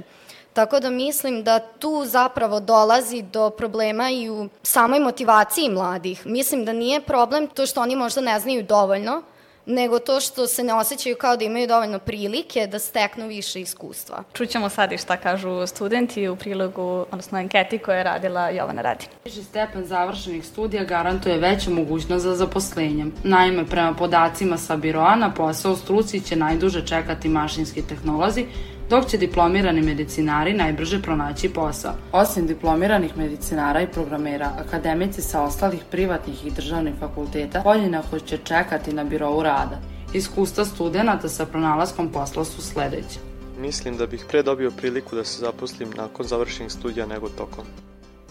Tako 0.54 0.80
da 0.80 0.90
mislim 0.90 1.44
da 1.44 1.60
tu 1.60 2.06
zapravo 2.06 2.60
dolazi 2.60 3.22
do 3.22 3.50
problema 3.50 4.10
i 4.10 4.30
u 4.30 4.50
samoj 4.64 5.00
motivaciji 5.00 5.70
mladih. 5.70 6.26
Mislim 6.26 6.66
da 6.66 6.74
nije 6.74 7.02
problem 7.02 7.48
to 7.48 7.66
što 7.66 7.82
oni 7.82 7.96
možda 7.96 8.22
ne 8.22 8.40
znaju 8.40 8.64
dovoljno, 8.64 9.22
nego 9.66 10.00
to 10.00 10.20
što 10.20 10.48
se 10.48 10.64
ne 10.64 10.74
osjećaju 10.74 11.16
kao 11.16 11.38
da 11.38 11.46
imaju 11.46 11.68
dovoljno 11.68 12.00
prilike 12.00 12.68
da 12.68 12.80
steknu 12.80 13.28
više 13.28 13.62
iskustva. 13.62 14.24
Čućemo 14.34 14.70
sad 14.70 14.92
i 14.92 14.98
šta 14.98 15.18
kažu 15.18 15.68
studenti 15.68 16.28
u 16.28 16.36
prilogu, 16.36 17.06
odnosno 17.12 17.38
anketi 17.38 17.78
koje 17.78 17.98
je 17.98 18.04
radila 18.04 18.50
Jovana 18.50 18.82
Radin. 18.82 19.08
Viši 19.26 19.44
stepen 19.44 19.86
završenih 19.86 20.46
studija 20.46 20.84
garantuje 20.84 21.38
veću 21.38 21.72
mogućnost 21.72 22.24
za 22.24 22.36
zaposlenjem. 22.36 23.14
Naime, 23.24 23.66
prema 23.66 23.94
podacima 23.94 24.58
sa 24.58 24.76
biroa 24.76 25.16
na 25.16 25.34
posao 25.34 25.72
u 25.72 25.76
struci 25.76 26.22
će 26.22 26.36
najduže 26.36 26.86
čekati 26.88 27.30
mašinski 27.30 27.82
tehnolozi, 27.82 28.46
dok 28.90 29.06
će 29.06 29.18
diplomirani 29.18 29.82
medicinari 29.82 30.54
najbrže 30.54 31.02
pronaći 31.02 31.50
posao. 31.50 31.94
Osim 32.12 32.48
diplomiranih 32.48 33.18
medicinara 33.18 33.82
i 33.82 33.88
programera, 33.88 34.52
akademici 34.60 35.22
sa 35.22 35.44
ostalih 35.44 35.84
privatnih 35.92 36.46
i 36.46 36.52
državnih 36.52 36.94
fakulteta 37.00 37.62
podjednako 37.62 38.20
će 38.20 38.38
čekati 38.38 38.94
na 38.94 39.04
birovu 39.04 39.44
rada. 39.44 39.80
Iskustva 40.14 40.66
studenta 40.66 41.30
sa 41.30 41.46
pronalaskom 41.46 42.12
posla 42.12 42.46
su 42.46 42.62
sledeće. 42.62 43.20
Mislim 43.60 43.98
da 43.98 44.08
bih 44.08 44.26
pre 44.30 44.44
dobio 44.44 44.72
priliku 44.72 45.16
da 45.16 45.24
se 45.24 45.40
zaposlim 45.40 45.90
nakon 45.98 46.26
završenih 46.26 46.72
studija 46.72 47.06
nego 47.06 47.30
tokom. 47.30 47.66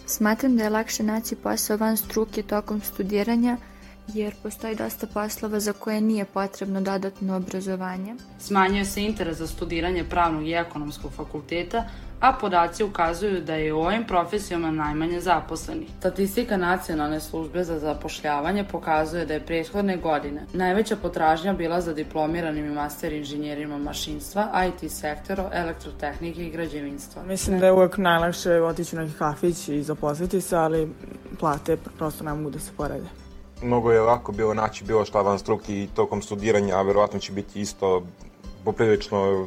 Smatram 0.07 0.57
da 0.57 0.65
je 0.65 0.71
lakše 0.71 1.03
naći 1.03 1.37
posao 1.37 1.77
van 1.77 1.97
struke 1.97 2.43
tokom 2.43 2.81
studiranja, 2.81 3.57
jer 4.09 4.35
postoji 4.43 4.75
dosta 4.75 5.07
poslova 5.07 5.61
za 5.61 5.73
koje 5.73 6.01
nije 6.01 6.25
potrebno 6.25 6.81
dodatno 6.81 7.37
obrazovanje. 7.37 8.15
Smanjuje 8.39 8.85
se 8.85 9.03
interes 9.03 9.37
za 9.37 9.47
studiranje 9.47 10.05
pravnog 10.05 10.49
i 10.49 10.53
ekonomskog 10.53 11.13
fakulteta, 11.13 11.85
a 12.21 12.33
podaci 12.33 12.85
ukazuju 12.85 13.41
da 13.41 13.55
je 13.55 13.73
u 13.73 13.81
ovim 13.81 14.05
profesijama 14.07 14.71
najmanje 14.71 15.21
zaposlenih. 15.21 15.89
Statistika 15.99 16.57
Nacionalne 16.57 17.21
službe 17.21 17.65
za 17.65 17.79
zapošljavanje 17.79 18.65
pokazuje 18.65 19.27
da 19.27 19.35
je 19.35 19.47
prethodne 19.47 19.97
godine 19.97 20.47
najveća 20.53 20.97
potražnja 20.97 21.53
bila 21.53 21.81
za 21.81 21.95
diplomiranim 21.95 22.65
i 22.65 22.75
master 22.75 23.13
inženjerima 23.13 23.79
mašinstva, 23.79 24.65
IT 24.69 24.91
sektoru, 24.91 25.43
elektrotehnike 25.53 26.47
i 26.47 26.51
građevinstva. 26.51 27.23
Mislim 27.23 27.61
da 27.61 27.67
je 27.67 27.73
uvek 27.73 27.99
najlakše 27.99 28.53
otići 28.53 28.97
u 28.97 29.01
neki 29.01 29.15
kafić 29.19 29.69
i 29.69 29.83
zaposliti 29.83 30.41
se, 30.41 30.57
ali 30.57 30.89
plate 31.41 31.77
prosto 31.99 32.25
ne 32.25 32.35
mogu 32.35 32.51
da 32.51 32.59
se 32.59 32.71
porede 32.77 33.24
mnogo 33.63 33.93
je 33.93 34.01
lako 34.01 34.33
bilo 34.33 34.55
naći 34.55 34.85
bilo 34.85 35.05
šta 35.05 35.21
van 35.21 35.39
struki 35.39 35.83
i 35.83 35.89
tokom 35.95 36.23
studiranja, 36.23 36.77
a 36.77 36.83
verovatno 36.83 37.21
će 37.21 37.33
biti 37.33 37.61
isto 37.61 38.03
poprilično 38.65 39.47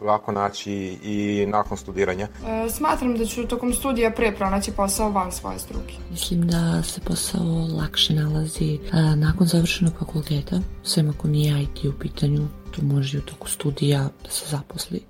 lako 0.00 0.32
naći 0.32 0.72
i 1.02 1.46
nakon 1.48 1.76
studiranja. 1.76 2.28
E, 2.46 2.70
smatram 2.70 3.16
da 3.16 3.24
ću 3.24 3.46
tokom 3.46 3.72
studija 3.72 4.10
pre 4.10 4.32
pronaći 4.32 4.72
posao 4.72 5.10
van 5.10 5.32
svoje 5.32 5.58
struke. 5.58 5.94
Mislim 6.10 6.46
da 6.46 6.82
se 6.82 7.00
posao 7.00 7.68
lakše 7.78 8.14
nalazi 8.14 8.74
e, 8.74 8.78
nakon 9.16 9.46
završenog 9.46 9.94
fakulteta, 9.98 10.60
sve 10.82 11.04
ako 11.16 11.28
nije 11.28 11.62
IT 11.62 11.84
u 11.84 11.98
pitanju, 11.98 12.48
tu 12.70 12.84
može 12.84 13.18
u 13.18 13.22
toku 13.22 13.48
studija 13.48 14.08
da 14.24 14.30
se 14.30 14.46
zaposli. 14.48 15.02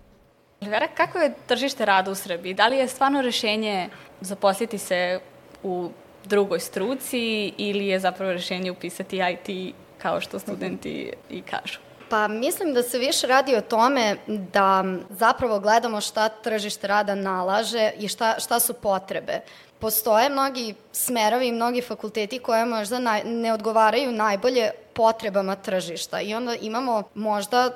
Vera, 0.61 0.89
kako 0.97 1.19
je 1.19 1.35
tržište 1.47 1.85
rada 1.85 2.11
u 2.11 2.15
Srbiji? 2.15 2.55
Da 2.55 2.69
li 2.69 2.77
je 2.77 2.89
stvarno 2.89 3.23
rešenje 3.23 3.89
zaposliti 4.21 4.79
se 4.79 5.21
u 5.63 5.91
drugoj 6.25 6.61
struci 6.61 7.53
ili 7.57 7.87
je 7.87 8.01
zapravo 8.01 8.33
rešenje 8.33 8.71
upisati 8.71 9.21
IT 9.33 9.75
kao 9.99 10.21
što 10.21 10.39
studenti 10.39 11.13
i 11.31 11.43
kažu? 11.43 11.79
Pa 12.11 12.29
mislim 12.29 12.75
da 12.75 12.83
se 12.83 12.99
više 12.99 13.27
radi 13.27 13.57
o 13.57 13.61
tome 13.61 14.17
da 14.27 14.85
zapravo 15.11 15.61
gledamo 15.61 16.01
šta 16.01 16.29
tržište 16.29 16.87
rada 16.87 17.15
nalaže 17.15 17.91
i 17.99 18.09
šta, 18.09 18.35
šta 18.39 18.61
su 18.61 18.75
potrebe. 18.75 19.41
Postoje 19.79 20.29
mnogi 20.29 20.75
smerovi 20.93 21.49
i 21.49 21.53
mnogi 21.53 21.81
fakulteti 21.81 22.39
koje 22.39 22.65
možda 22.65 22.99
naj, 22.99 23.25
ne 23.25 23.53
odgovaraju 23.53 24.13
najbolje 24.13 24.71
potrebama 24.95 25.57
tržišta 25.57 26.21
i 26.21 26.35
onda 26.35 26.55
imamo 26.55 27.03
možda 27.15 27.71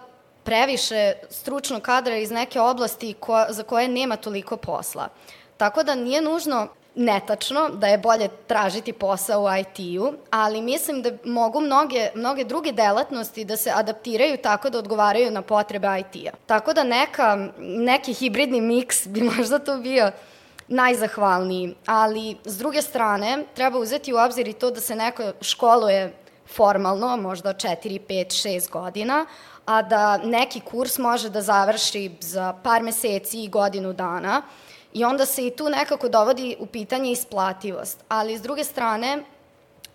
previše 0.44 1.12
stručnog 1.30 1.82
kadra 1.82 2.16
iz 2.16 2.30
neke 2.30 2.60
oblasti 2.60 3.14
ko, 3.20 3.44
za 3.48 3.62
koje 3.62 3.88
nema 3.88 4.16
toliko 4.16 4.56
posla. 4.56 5.08
Tako 5.56 5.82
da 5.82 5.94
nije 5.94 6.20
nužno 6.20 6.68
netačno 6.94 7.68
da 7.68 7.86
je 7.86 7.98
bolje 7.98 8.28
tražiti 8.46 8.92
posao 8.92 9.42
u 9.42 9.46
IT-u, 9.60 10.12
ali 10.30 10.62
mislim 10.62 11.02
da 11.02 11.10
mogu 11.24 11.60
mnoge, 11.60 12.08
mnoge 12.14 12.44
druge 12.44 12.72
delatnosti 12.72 13.44
da 13.44 13.56
se 13.56 13.70
adaptiraju 13.74 14.36
tako 14.36 14.70
da 14.70 14.78
odgovaraju 14.78 15.30
na 15.30 15.42
potrebe 15.42 15.88
IT-a. 16.00 16.36
Tako 16.46 16.72
da 16.72 16.82
neka, 16.82 17.48
neki 17.58 18.12
hibridni 18.12 18.60
miks 18.60 19.06
bi 19.12 19.20
možda 19.20 19.58
to 19.58 19.76
bio 19.76 20.10
najzahvalniji, 20.68 21.74
ali 21.86 22.36
s 22.44 22.58
druge 22.58 22.82
strane 22.82 23.44
treba 23.54 23.78
uzeti 23.78 24.12
u 24.12 24.16
obzir 24.16 24.48
i 24.48 24.52
to 24.52 24.70
da 24.70 24.80
se 24.80 24.96
neko 24.96 25.32
školuje 25.40 26.12
formalno, 26.54 27.16
možda 27.16 27.54
4, 27.54 28.00
5, 28.08 28.48
6 28.48 28.70
godina, 28.70 29.26
a 29.66 29.82
da 29.82 30.16
neki 30.16 30.60
kurs 30.60 30.98
može 30.98 31.30
da 31.30 31.40
završi 31.40 32.10
za 32.20 32.54
par 32.62 32.82
meseci 32.82 33.44
i 33.44 33.48
godinu 33.48 33.92
dana, 33.92 34.42
I 34.94 35.04
onda 35.04 35.26
se 35.26 35.46
i 35.46 35.56
tu 35.56 35.68
nekako 35.68 36.08
dovodi 36.08 36.56
u 36.60 36.66
pitanje 36.66 37.12
isplativost. 37.12 38.04
Ali 38.08 38.38
s 38.38 38.42
druge 38.42 38.64
strane, 38.64 39.24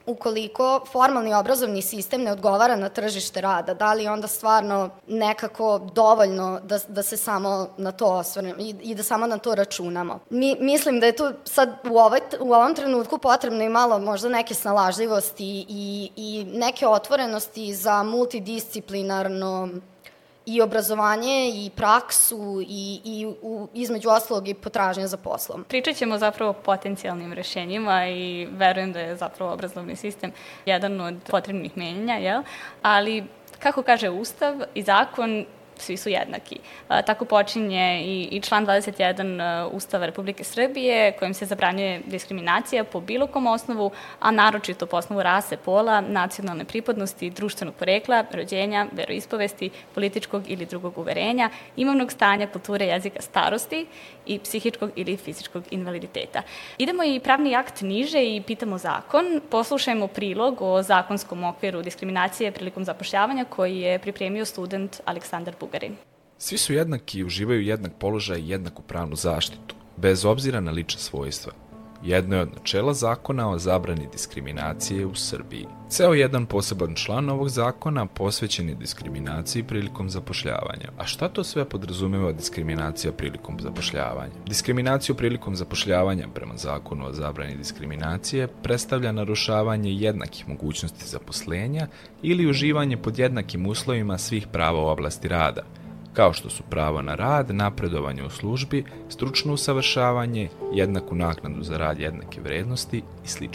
ukoliko 0.06 0.82
formalni 0.91 1.34
obrazovni 1.34 1.82
sistem 1.82 2.24
ne 2.24 2.32
odgovara 2.32 2.75
na 2.75 2.89
tržište 2.89 3.41
rada, 3.41 3.74
da 3.74 3.94
li 3.94 4.08
onda 4.08 4.27
stvarno 4.27 4.89
nekako 5.08 5.79
dovoljno 5.94 6.60
da, 6.63 6.79
da 6.88 7.03
se 7.03 7.18
samo 7.18 7.68
na 7.77 7.91
to 7.91 8.06
osvrnemo 8.06 8.60
i, 8.60 8.75
i 8.82 8.96
da 8.96 9.03
samo 9.03 9.27
na 9.27 9.38
to 9.38 9.56
računamo. 9.56 10.20
Mi, 10.29 10.56
mislim 10.60 11.00
da 11.00 11.06
je 11.06 11.15
tu 11.15 11.32
sad 11.46 11.70
u, 11.89 11.98
ovaj, 11.98 12.20
u 12.39 12.53
ovom 12.53 12.75
trenutku 12.75 13.18
potrebno 13.18 13.63
i 13.63 13.70
malo 13.70 14.00
možda 14.00 14.29
neke 14.29 14.53
snalažljivosti 14.53 15.65
i, 15.70 16.12
i 16.15 16.46
neke 16.53 16.88
otvorenosti 16.88 17.74
za 17.74 18.03
multidisciplinarno 18.03 19.70
i 20.50 20.62
obrazovanje 20.62 21.51
i 21.53 21.70
praksu 21.75 22.62
i, 22.68 23.01
i 23.03 23.25
u, 23.41 23.68
između 23.74 24.10
ostalog 24.10 24.48
i 24.48 24.53
potražnja 24.53 25.08
za 25.08 25.18
poslom. 25.18 25.63
Pričat 25.63 25.96
ćemo 25.96 26.18
zapravo 26.18 26.51
o 26.51 26.62
potencijalnim 26.63 27.34
rešenjima 27.34 28.08
i 28.08 28.48
verujem 28.51 28.94
da 28.94 29.00
je 29.00 29.15
zapravo 29.15 29.53
obrazovni 29.53 29.96
sistem 29.96 30.32
jedan 30.65 31.01
od 31.01 31.15
potrebnih 31.27 31.77
menjanja, 31.77 32.13
jel? 32.13 32.44
ali 32.82 33.24
kako 33.60 33.84
kaže 33.84 34.10
Ustav 34.10 34.56
i 34.74 34.82
zakon, 34.82 35.46
svi 35.81 35.98
su 35.98 36.09
jednaki. 36.09 36.59
Tako 36.88 37.25
počinje 37.25 38.01
i, 38.05 38.27
i 38.31 38.41
član 38.41 38.65
21 38.65 39.69
Ustava 39.71 40.05
Republike 40.05 40.43
Srbije 40.43 41.12
kojim 41.12 41.33
se 41.33 41.45
zabranjuje 41.45 42.01
diskriminacija 42.05 42.83
po 42.83 43.01
bilo 43.01 43.27
kom 43.27 43.48
osnovu, 43.48 43.91
a 44.19 44.31
naročito 44.31 44.86
po 44.86 44.98
osnovu 44.98 45.24
rase, 45.24 45.57
pola, 45.57 46.01
nacionalne 46.01 46.65
pripadnosti, 46.65 47.29
društvenog 47.29 47.75
porekla, 47.75 48.25
rođenja, 48.31 48.88
veroispovesti, 48.91 49.69
političkog 49.95 50.43
ili 50.48 50.65
drugog 50.65 50.98
uverenja, 50.98 51.50
imovnog 51.75 52.12
stanja, 52.12 52.48
kulture, 52.48 52.86
jezika, 52.86 53.21
starosti 53.21 53.86
i 54.25 54.39
psihičkog 54.39 54.91
ili 54.95 55.17
fizičkog 55.17 55.63
invaliditeta. 55.71 56.41
Idemo 56.77 57.03
i 57.03 57.19
pravni 57.19 57.55
akt 57.55 57.81
niže 57.81 58.24
i 58.24 58.41
pitamo 58.41 58.77
zakon. 58.77 59.41
Poslušajmo 59.50 60.07
prilog 60.07 60.62
o 60.62 60.81
zakonskom 60.83 61.43
okviru 61.43 61.81
diskriminacije 61.81 62.51
prilikom 62.51 62.86
zapošljavanja 62.86 63.45
koji 63.45 63.79
je 63.79 64.00
pripremio 64.00 64.45
student 64.45 65.01
Aleksandar 65.05 65.53
Bugarin. 65.59 65.69
Bugarin. 65.70 65.96
Svi 66.38 66.58
su 66.58 66.74
jednaki 66.74 67.20
i 67.20 67.24
uživaju 67.24 67.62
jednak 67.62 67.92
položaj 68.00 68.40
i 68.40 68.50
jednaku 68.50 68.82
pravnu 68.82 69.16
zaštitu, 69.16 69.76
bez 69.98 70.26
obzira 70.26 70.60
na 70.60 70.72
lične 70.72 71.02
svojstva. 71.02 71.54
Jedno 72.03 72.36
je 72.36 72.41
od 72.41 72.53
načela 72.53 72.94
zakona 72.94 73.50
o 73.50 73.58
zabrani 73.58 74.08
diskriminacije 74.12 75.06
u 75.06 75.15
Srbiji. 75.15 75.68
Ceo 75.89 76.13
jedan 76.13 76.46
poseban 76.46 76.96
član 76.96 77.29
ovog 77.29 77.50
zakona 77.50 78.06
posvećen 78.06 78.70
je 78.70 78.75
diskriminaciji 78.75 79.63
prilikom 79.63 80.10
zapošljavanja. 80.10 80.91
A 80.98 81.06
šta 81.06 81.29
to 81.29 81.44
sve 81.44 81.65
podrazumeva 81.70 82.32
diskriminacija 82.32 83.12
prilikom 83.12 83.60
zapošljavanja? 83.60 84.34
Diskriminaciju 84.46 85.15
prilikom 85.15 85.56
zapošljavanja 85.56 86.27
prema 86.34 86.58
zakonu 86.58 87.06
o 87.06 87.13
zabrani 87.13 87.56
diskriminacije 87.56 88.48
predstavlja 88.48 89.12
narušavanje 89.12 89.94
jednakih 89.94 90.50
mogućnosti 90.50 91.08
zaposlenja 91.08 91.88
ili 92.22 92.50
uživanje 92.50 92.98
pod 92.98 93.20
jednakim 93.20 93.65
uslovima 93.65 94.18
svih 94.18 94.48
prava 94.48 94.82
u 94.82 94.88
oblasti 94.88 95.27
rada– 95.27 95.62
kao 96.13 96.34
što 96.34 96.50
su 96.50 96.63
pravo 96.70 97.01
na 97.01 97.16
rad, 97.16 97.56
napredovanje 97.56 98.24
u 98.24 98.30
službi, 98.30 98.84
stručno 99.10 99.54
usavršavanje, 99.54 100.50
jednaku 100.74 101.16
naknadu 101.16 101.63
za 101.63 101.78
rad 101.78 102.00
jednake 102.00 102.42
vrednosti 102.42 103.04
i 103.25 103.28
sl. 103.28 103.46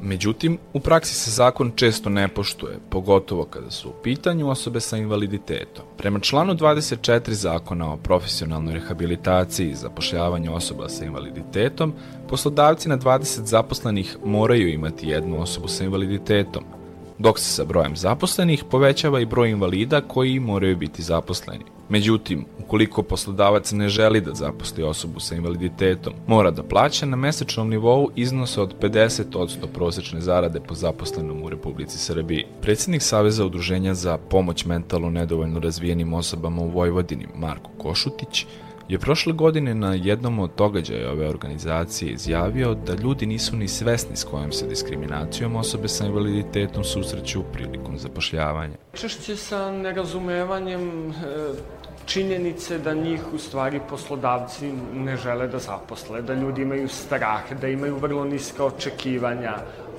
Međutim, 0.00 0.58
u 0.72 0.80
praksi 0.80 1.14
se 1.14 1.30
zakon 1.30 1.72
često 1.76 2.10
ne 2.10 2.28
poštuje, 2.28 2.78
pogotovo 2.90 3.44
kada 3.44 3.70
su 3.70 3.88
u 3.88 4.02
pitanju 4.02 4.48
osobe 4.48 4.80
sa 4.80 4.96
invaliditetom. 4.96 5.84
Prema 5.98 6.20
članu 6.20 6.54
24 6.54 7.30
zakona 7.30 7.92
o 7.92 7.96
profesionalnoj 7.96 8.74
rehabilitaciji 8.74 9.70
i 9.70 9.74
zapošljavanju 9.74 10.54
osoba 10.54 10.88
sa 10.88 11.04
invaliditetom, 11.04 11.92
poslodavci 12.28 12.88
na 12.88 12.98
20 12.98 13.44
zaposlenih 13.44 14.16
moraju 14.24 14.68
imati 14.68 15.08
jednu 15.08 15.40
osobu 15.42 15.68
sa 15.68 15.84
invaliditetom, 15.84 16.64
dok 17.18 17.38
se 17.38 17.44
sa 17.44 17.64
brojem 17.64 17.96
zaposlenih 17.96 18.64
povećava 18.70 19.20
i 19.20 19.26
broj 19.26 19.50
invalida 19.50 20.00
koji 20.00 20.40
moraju 20.40 20.76
biti 20.76 21.02
zaposleni. 21.02 21.64
Međutim, 21.88 22.44
ukoliko 22.64 23.02
poslodavac 23.02 23.72
ne 23.72 23.88
želi 23.88 24.20
da 24.20 24.34
zaposli 24.34 24.82
osobu 24.82 25.20
sa 25.20 25.34
invaliditetom, 25.34 26.12
mora 26.26 26.50
da 26.50 26.62
plaća 26.62 27.06
na 27.06 27.16
mesečnom 27.16 27.70
nivou 27.70 28.10
iznose 28.16 28.60
od 28.60 28.74
50% 28.80 29.66
prosečne 29.74 30.20
zarade 30.20 30.60
po 30.60 30.74
zaposlenom 30.74 31.42
u 31.42 31.48
Republici 31.48 31.98
Srbiji. 31.98 32.44
Predsednik 32.62 33.02
Saveza 33.02 33.46
udruženja 33.46 33.94
za 33.94 34.18
pomoć 34.18 34.64
mentalno 34.64 35.10
nedovoljno 35.10 35.60
razvijenim 35.60 36.14
osobama 36.14 36.62
u 36.62 36.68
Vojvodini, 36.68 37.26
Marko 37.36 37.70
Košutić, 37.78 38.46
je 38.88 38.98
prošle 38.98 39.32
godine 39.32 39.74
na 39.74 39.94
jednom 39.94 40.38
od 40.38 40.50
događaja 40.56 41.10
ove 41.10 41.28
organizacije 41.28 42.12
izjavio 42.12 42.74
da 42.74 42.94
ljudi 42.94 43.26
nisu 43.26 43.56
ni 43.56 43.68
svesni 43.68 44.16
s 44.16 44.24
kojom 44.24 44.52
se 44.52 44.66
diskriminacijom 44.66 45.56
osobe 45.56 45.88
sa 45.88 46.06
invaliditetom 46.06 46.84
susreću 46.84 47.42
prilikom 47.52 47.98
zapošljavanja. 47.98 48.74
Češće 48.92 49.36
sa 49.36 49.72
nerazumevanjem 49.72 51.10
e, 51.10 51.12
činjenice 52.06 52.78
da 52.78 52.94
njih 52.94 53.20
u 53.32 53.38
stvari 53.38 53.80
poslodavci 53.90 54.72
ne 54.94 55.16
žele 55.16 55.48
da 55.48 55.58
zaposle, 55.58 56.22
da 56.22 56.34
ljudi 56.34 56.62
imaju 56.62 56.88
strah, 56.88 57.52
da 57.60 57.68
imaju 57.68 57.96
vrlo 57.96 58.24
niska 58.24 58.64
očekivanja, 58.64 59.56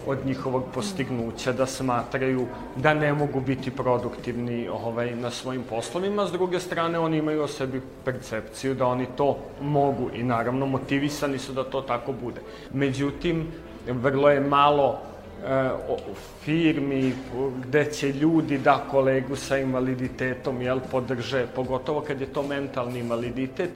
od 0.07 0.25
njihovog 0.25 0.63
postignuća, 0.73 1.53
da 1.53 1.65
smatraju 1.65 2.47
da 2.75 2.93
ne 2.93 3.13
mogu 3.13 3.39
biti 3.41 3.71
produktivni 3.71 4.67
ovaj, 4.67 5.15
na 5.15 5.31
svojim 5.31 5.63
poslovima. 5.69 6.27
S 6.27 6.31
druge 6.31 6.59
strane, 6.59 6.99
oni 6.99 7.17
imaju 7.17 7.41
o 7.41 7.47
sebi 7.47 7.81
percepciju 8.05 8.75
da 8.75 8.85
oni 8.85 9.07
to 9.17 9.37
mogu 9.61 10.09
i 10.13 10.23
naravno 10.23 10.65
motivisani 10.65 11.39
su 11.39 11.53
da 11.53 11.63
to 11.63 11.81
tako 11.81 12.13
bude. 12.13 12.41
Međutim, 12.73 13.47
vrlo 13.87 14.29
je 14.29 14.39
malo 14.39 14.99
e, 15.43 15.69
firmi 16.43 17.13
gde 17.63 17.85
će 17.91 18.13
ljudi 18.13 18.57
da 18.57 18.83
kolegu 18.91 19.35
sa 19.35 19.57
invaliditetom 19.57 20.61
jel, 20.61 20.79
podrže, 20.91 21.47
pogotovo 21.55 22.01
kad 22.01 22.21
je 22.21 22.33
to 22.33 22.43
mentalni 22.43 22.99
invaliditet. 22.99 23.69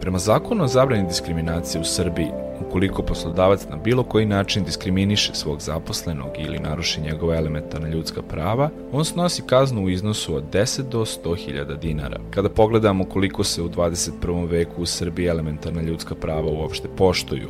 Prema 0.00 0.18
zakonu 0.18 0.64
o 0.64 0.68
zabrani 0.68 1.08
diskriminacije 1.08 1.80
u 1.80 1.84
Srbiji, 1.84 2.28
ukoliko 2.66 3.02
poslodavac 3.02 3.66
na 3.70 3.76
bilo 3.76 4.02
koji 4.02 4.26
način 4.26 4.64
diskriminiše 4.64 5.34
svog 5.34 5.60
zaposlenog 5.60 6.28
ili 6.38 6.58
naruši 6.58 7.00
njegove 7.00 7.36
elementarna 7.36 7.88
ljudska 7.88 8.22
prava, 8.22 8.70
on 8.92 9.04
snosi 9.04 9.42
kaznu 9.42 9.84
u 9.84 9.90
iznosu 9.90 10.34
od 10.34 10.44
10 10.52 10.82
do 10.82 11.00
100 11.00 11.36
hiljada 11.36 11.74
dinara. 11.74 12.20
Kada 12.30 12.48
pogledamo 12.48 13.04
koliko 13.04 13.44
se 13.44 13.62
u 13.62 13.68
21. 13.68 14.48
veku 14.48 14.82
u 14.82 14.86
Srbiji 14.86 15.26
elementarna 15.26 15.82
ljudska 15.82 16.14
prava 16.14 16.50
uopšte 16.50 16.88
poštuju, 16.96 17.48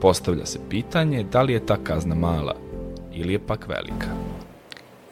postavlja 0.00 0.46
se 0.46 0.58
pitanje 0.68 1.24
da 1.24 1.42
li 1.42 1.52
je 1.52 1.66
ta 1.66 1.76
kazna 1.84 2.14
mala 2.14 2.54
ili 3.12 3.32
je 3.32 3.38
pak 3.38 3.68
velika. 3.68 4.06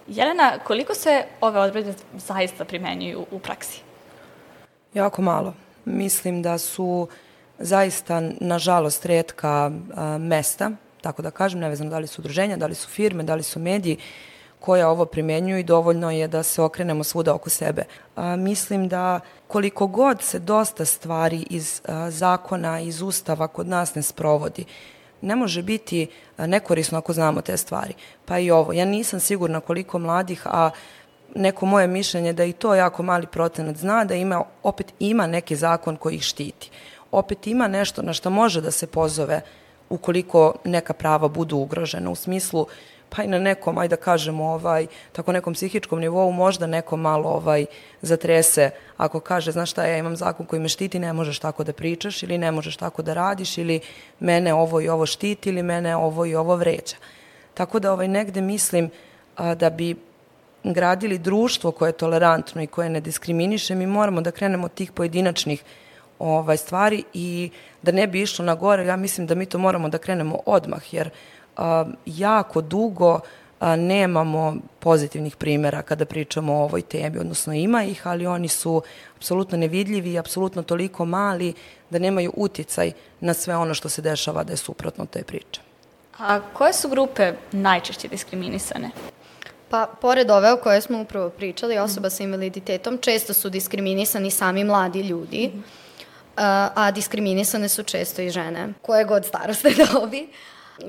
Jelena, 0.08 0.58
koliko 0.64 0.94
se 0.94 1.24
ove 1.40 1.60
odredbe 1.60 1.92
zaista 2.14 2.64
primenjuju 2.64 3.26
u 3.30 3.38
praksi? 3.38 3.82
Jako 4.94 5.22
malo 5.22 5.54
mislim 5.88 6.42
da 6.42 6.58
su 6.58 7.08
zaista, 7.58 8.22
nažalost, 8.40 9.06
redka 9.06 9.70
mesta, 10.20 10.70
tako 11.00 11.22
da 11.22 11.30
kažem, 11.30 11.60
nevezano 11.60 11.90
da 11.90 11.98
li 11.98 12.06
su 12.06 12.20
udruženja, 12.22 12.56
da 12.56 12.66
li 12.66 12.74
su 12.74 12.88
firme, 12.88 13.22
da 13.22 13.34
li 13.34 13.42
su 13.42 13.58
mediji, 13.58 13.98
koja 14.60 14.88
ovo 14.88 15.04
primenjuju 15.04 15.58
i 15.58 15.62
dovoljno 15.62 16.10
je 16.10 16.28
da 16.28 16.42
se 16.42 16.62
okrenemo 16.62 17.04
svuda 17.04 17.34
oko 17.34 17.50
sebe. 17.50 17.84
A, 18.16 18.36
mislim 18.36 18.88
da 18.88 19.20
koliko 19.46 19.86
god 19.86 20.22
se 20.22 20.38
dosta 20.38 20.84
stvari 20.84 21.46
iz 21.50 21.80
a, 21.88 22.10
zakona, 22.10 22.80
iz 22.80 23.02
ustava 23.02 23.48
kod 23.48 23.68
nas 23.68 23.94
ne 23.94 24.02
sprovodi, 24.02 24.64
ne 25.20 25.36
može 25.36 25.62
biti 25.62 26.06
nekorisno 26.38 26.98
ako 26.98 27.12
znamo 27.12 27.40
te 27.40 27.56
stvari. 27.56 27.94
Pa 28.24 28.38
i 28.38 28.50
ovo. 28.50 28.72
Ja 28.72 28.84
nisam 28.84 29.20
sigurna 29.20 29.60
koliko 29.60 29.98
mladih, 29.98 30.42
a 30.44 30.70
neko 31.34 31.66
moje 31.66 31.86
mišljenje 31.86 32.32
da 32.32 32.44
i 32.44 32.52
to 32.52 32.74
jako 32.74 33.02
mali 33.02 33.26
procenat 33.26 33.76
zna 33.76 34.04
da 34.04 34.14
ima, 34.14 34.44
opet 34.62 34.92
ima 34.98 35.26
neki 35.26 35.56
zakon 35.56 35.96
koji 35.96 36.14
ih 36.14 36.22
štiti. 36.22 36.70
Opet 37.10 37.46
ima 37.46 37.68
nešto 37.68 38.02
na 38.02 38.12
što 38.12 38.30
može 38.30 38.60
da 38.60 38.70
se 38.70 38.86
pozove 38.86 39.40
ukoliko 39.88 40.54
neka 40.64 40.92
prava 40.92 41.28
budu 41.28 41.56
ugrožena 41.56 42.10
u 42.10 42.14
smislu 42.14 42.66
pa 43.08 43.22
i 43.22 43.26
na 43.26 43.38
nekom, 43.38 43.78
ajde 43.78 43.96
da 43.96 44.02
kažemo, 44.02 44.44
ovaj, 44.44 44.86
tako 45.12 45.32
nekom 45.32 45.54
psihičkom 45.54 46.00
nivou 46.00 46.32
možda 46.32 46.66
neko 46.66 46.96
malo 46.96 47.30
ovaj, 47.30 47.66
zatrese 48.02 48.70
ako 48.96 49.20
kaže, 49.20 49.52
znaš 49.52 49.70
šta, 49.70 49.86
ja 49.86 49.96
imam 49.96 50.16
zakon 50.16 50.46
koji 50.46 50.60
me 50.60 50.68
štiti, 50.68 50.98
ne 50.98 51.12
možeš 51.12 51.38
tako 51.38 51.64
da 51.64 51.72
pričaš 51.72 52.22
ili 52.22 52.38
ne 52.38 52.52
možeš 52.52 52.76
tako 52.76 53.02
da 53.02 53.14
radiš 53.14 53.58
ili 53.58 53.80
mene 54.20 54.54
ovo 54.54 54.80
i 54.80 54.88
ovo 54.88 55.06
štiti 55.06 55.48
ili 55.48 55.62
mene 55.62 55.96
ovo 55.96 56.26
i 56.26 56.34
ovo 56.34 56.56
vređa. 56.56 56.96
Tako 57.54 57.78
da 57.78 57.92
ovaj, 57.92 58.08
negde 58.08 58.40
mislim 58.40 58.90
a, 59.36 59.54
da 59.54 59.70
bi 59.70 59.96
gradili 60.64 61.18
društvo 61.18 61.70
koje 61.70 61.88
je 61.88 61.92
tolerantno 61.92 62.62
i 62.62 62.66
koje 62.66 62.90
ne 62.90 63.00
diskriminiše, 63.00 63.74
mi 63.74 63.86
moramo 63.86 64.20
da 64.20 64.30
krenemo 64.30 64.64
od 64.64 64.74
tih 64.74 64.92
pojedinačnih 64.92 65.64
ovaj, 66.18 66.56
stvari 66.56 67.04
i 67.14 67.50
da 67.82 67.92
ne 67.92 68.06
bi 68.06 68.22
išlo 68.22 68.44
na 68.44 68.54
gore, 68.54 68.86
ja 68.86 68.96
mislim 68.96 69.26
da 69.26 69.34
mi 69.34 69.46
to 69.46 69.58
moramo 69.58 69.88
da 69.88 69.98
krenemo 69.98 70.38
odmah, 70.46 70.94
jer 70.94 71.10
a, 71.56 71.84
jako 72.06 72.60
dugo 72.60 73.20
a, 73.60 73.76
nemamo 73.76 74.56
pozitivnih 74.78 75.36
primera 75.36 75.82
kada 75.82 76.04
pričamo 76.04 76.54
o 76.54 76.62
ovoj 76.62 76.82
temi, 76.82 77.18
odnosno 77.18 77.52
ima 77.54 77.84
ih, 77.84 78.06
ali 78.06 78.26
oni 78.26 78.48
su 78.48 78.82
apsolutno 79.16 79.58
nevidljivi 79.58 80.12
i 80.12 80.18
apsolutno 80.18 80.62
toliko 80.62 81.04
mali 81.04 81.54
da 81.90 81.98
nemaju 81.98 82.32
uticaj 82.36 82.92
na 83.20 83.34
sve 83.34 83.56
ono 83.56 83.74
što 83.74 83.88
se 83.88 84.02
dešava 84.02 84.44
da 84.44 84.52
je 84.52 84.56
suprotno 84.56 85.06
te 85.06 85.22
priče. 85.22 85.60
A 86.18 86.40
koje 86.52 86.72
su 86.72 86.88
grupe 86.88 87.32
najčešće 87.52 88.08
diskriminisane? 88.08 88.90
Pa, 89.70 89.86
pored 90.00 90.30
ove 90.30 90.52
o 90.52 90.56
kojoj 90.56 90.80
smo 90.80 91.00
upravo 91.00 91.30
pričali, 91.30 91.78
osoba 91.78 92.10
sa 92.10 92.22
invaliditetom, 92.22 92.98
često 92.98 93.34
su 93.34 93.50
diskriminisani 93.50 94.30
sami 94.30 94.64
mladi 94.64 95.00
ljudi, 95.00 95.50
mm 95.54 95.88
a 96.74 96.90
diskriminisane 96.90 97.68
su 97.68 97.82
često 97.82 98.22
i 98.22 98.30
žene, 98.30 98.68
koje 98.82 99.04
god 99.04 99.26
staroste 99.26 99.70
dobi. 99.92 100.28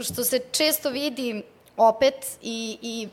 Što 0.02 0.24
se 0.24 0.40
često 0.52 0.90
vidi 0.90 1.44
opet 1.78 2.14
i, 2.42 2.78
i 2.82 3.08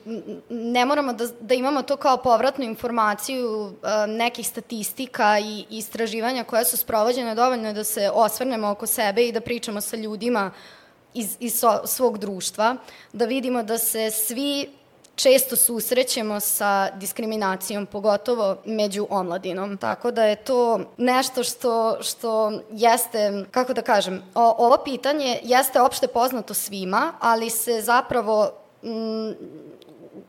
ne 0.51 0.85
moramo 0.85 1.13
da, 1.13 1.27
da 1.41 1.55
imamo 1.55 1.83
to 1.83 1.97
kao 1.97 2.17
povratnu 2.17 2.65
informaciju 2.65 3.73
nekih 4.09 4.47
statistika 4.47 5.39
i 5.39 5.65
istraživanja 5.71 6.45
koja 6.45 6.65
su 6.65 6.77
sprovođene 6.77 7.35
dovoljno 7.35 7.73
da 7.73 7.85
se 7.85 8.11
osvrnemo 8.15 8.69
oko 8.69 8.87
sebe 8.87 9.27
i 9.27 9.33
da 9.33 9.41
pričamo 9.41 9.81
sa 9.81 9.97
ljudima 9.97 10.51
iz, 11.15 11.37
iz 11.41 11.63
svog 11.85 12.19
društva, 12.19 12.77
da 13.13 13.25
vidimo 13.25 13.63
da 13.63 13.79
se 13.79 14.11
svi 14.11 14.69
često 15.17 15.57
susrećemo 15.57 16.41
sa 16.41 16.91
diskriminacijom, 16.91 17.87
pogotovo 17.87 18.57
među 18.65 19.07
omladinom. 19.11 19.77
Tako 19.77 20.11
da 20.11 20.25
je 20.25 20.37
to 20.37 20.81
nešto 20.97 21.45
što, 21.45 21.99
što 22.03 22.53
jeste, 22.71 23.45
kako 23.51 23.75
da 23.75 23.83
kažem, 23.83 24.23
o, 24.35 24.55
ovo 24.59 24.77
pitanje 24.85 25.41
jeste 25.43 25.81
opšte 25.81 26.07
poznato 26.07 26.55
svima, 26.55 27.13
ali 27.21 27.51
se 27.51 27.81
zapravo 27.81 28.51
m, 28.83 29.35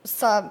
sa 0.04 0.50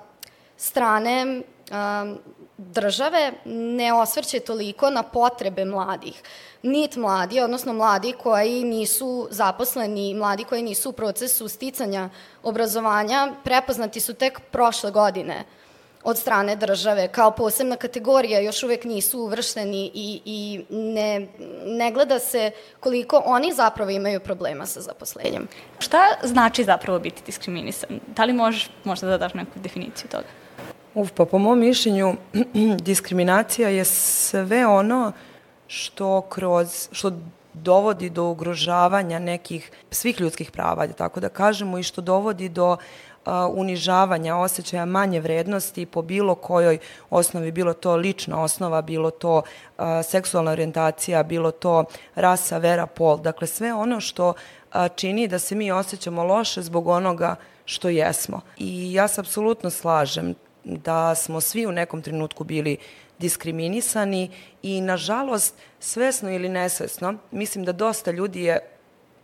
strane 0.56 1.42
um, 1.70 2.18
države 2.58 3.32
ne 3.44 3.92
osvrće 3.92 4.40
toliko 4.40 4.90
na 4.90 5.02
potrebe 5.02 5.64
mladih. 5.64 6.22
Nit 6.62 6.96
mladi, 6.96 7.40
odnosno 7.40 7.72
mladi 7.72 8.12
koji 8.12 8.64
nisu 8.64 9.28
zaposleni, 9.30 10.14
mladi 10.14 10.44
koji 10.44 10.62
nisu 10.62 10.90
u 10.90 10.92
procesu 10.92 11.48
sticanja 11.48 12.08
obrazovanja, 12.42 13.32
prepoznati 13.44 14.00
su 14.00 14.14
tek 14.14 14.40
prošle 14.50 14.90
godine 14.90 15.44
od 16.06 16.18
strane 16.18 16.56
države 16.56 17.08
kao 17.08 17.30
posebna 17.30 17.76
kategorija 17.76 18.40
još 18.40 18.62
uvek 18.62 18.84
nisu 18.84 19.20
uvršteni 19.20 19.90
i, 19.94 20.20
i 20.24 20.64
ne, 20.70 21.26
ne 21.64 21.90
gleda 21.92 22.18
se 22.18 22.50
koliko 22.80 23.22
oni 23.26 23.52
zapravo 23.52 23.90
imaju 23.90 24.20
problema 24.20 24.66
sa 24.66 24.80
zaposlenjem. 24.80 25.48
Šta 25.78 25.98
znači 26.22 26.64
zapravo 26.64 26.98
biti 26.98 27.22
diskriminisan? 27.26 28.00
Da 28.16 28.24
li 28.24 28.32
možeš 28.32 28.70
možda 28.84 29.06
da 29.06 29.18
daš 29.18 29.34
neku 29.34 29.50
definiciju 29.54 30.08
toga? 30.10 30.45
Uf, 30.96 31.10
pa 31.12 31.24
po 31.24 31.38
mom 31.38 31.58
mišljenju 31.58 32.14
diskriminacija 32.88 33.68
je 33.68 33.84
sve 33.84 34.66
ono 34.66 35.12
što 35.66 36.20
kroz, 36.20 36.88
što 36.92 37.12
dovodi 37.52 38.10
do 38.10 38.24
ugrožavanja 38.24 39.18
nekih 39.18 39.70
svih 39.90 40.20
ljudskih 40.20 40.50
prava, 40.50 40.86
tako 40.86 41.20
da 41.20 41.28
kažemo, 41.28 41.78
i 41.78 41.82
što 41.82 42.00
dovodi 42.00 42.48
do 42.48 42.76
unižavanja, 43.50 44.36
osjećaja 44.36 44.84
manje 44.84 45.20
vrednosti 45.20 45.86
po 45.86 46.02
bilo 46.02 46.34
kojoj 46.34 46.78
osnovi, 47.10 47.52
bilo 47.52 47.72
to 47.72 47.96
lična 47.96 48.42
osnova, 48.42 48.82
bilo 48.82 49.10
to 49.10 49.42
seksualna 50.04 50.50
orijentacija, 50.50 51.22
bilo 51.22 51.50
to 51.50 51.84
rasa, 52.14 52.58
vera, 52.58 52.86
pol. 52.86 53.18
Dakle, 53.18 53.46
sve 53.46 53.74
ono 53.74 54.00
što 54.00 54.34
čini 54.94 55.28
da 55.28 55.38
se 55.38 55.54
mi 55.54 55.70
osjećamo 55.72 56.24
loše 56.24 56.62
zbog 56.62 56.88
onoga 56.88 57.36
što 57.64 57.88
jesmo. 57.88 58.40
I 58.56 58.92
ja 58.92 59.08
se 59.08 59.20
apsolutno 59.20 59.70
slažem 59.70 60.34
da 60.66 61.14
smo 61.14 61.40
svi 61.40 61.66
u 61.66 61.72
nekom 61.72 62.02
trenutku 62.02 62.44
bili 62.44 62.76
diskriminisani 63.18 64.30
i 64.62 64.80
nažalost 64.80 65.54
svesno 65.80 66.30
ili 66.30 66.48
nesvesno 66.48 67.14
mislim 67.30 67.64
da 67.64 67.72
dosta 67.72 68.10
ljudi 68.10 68.42
je 68.42 68.58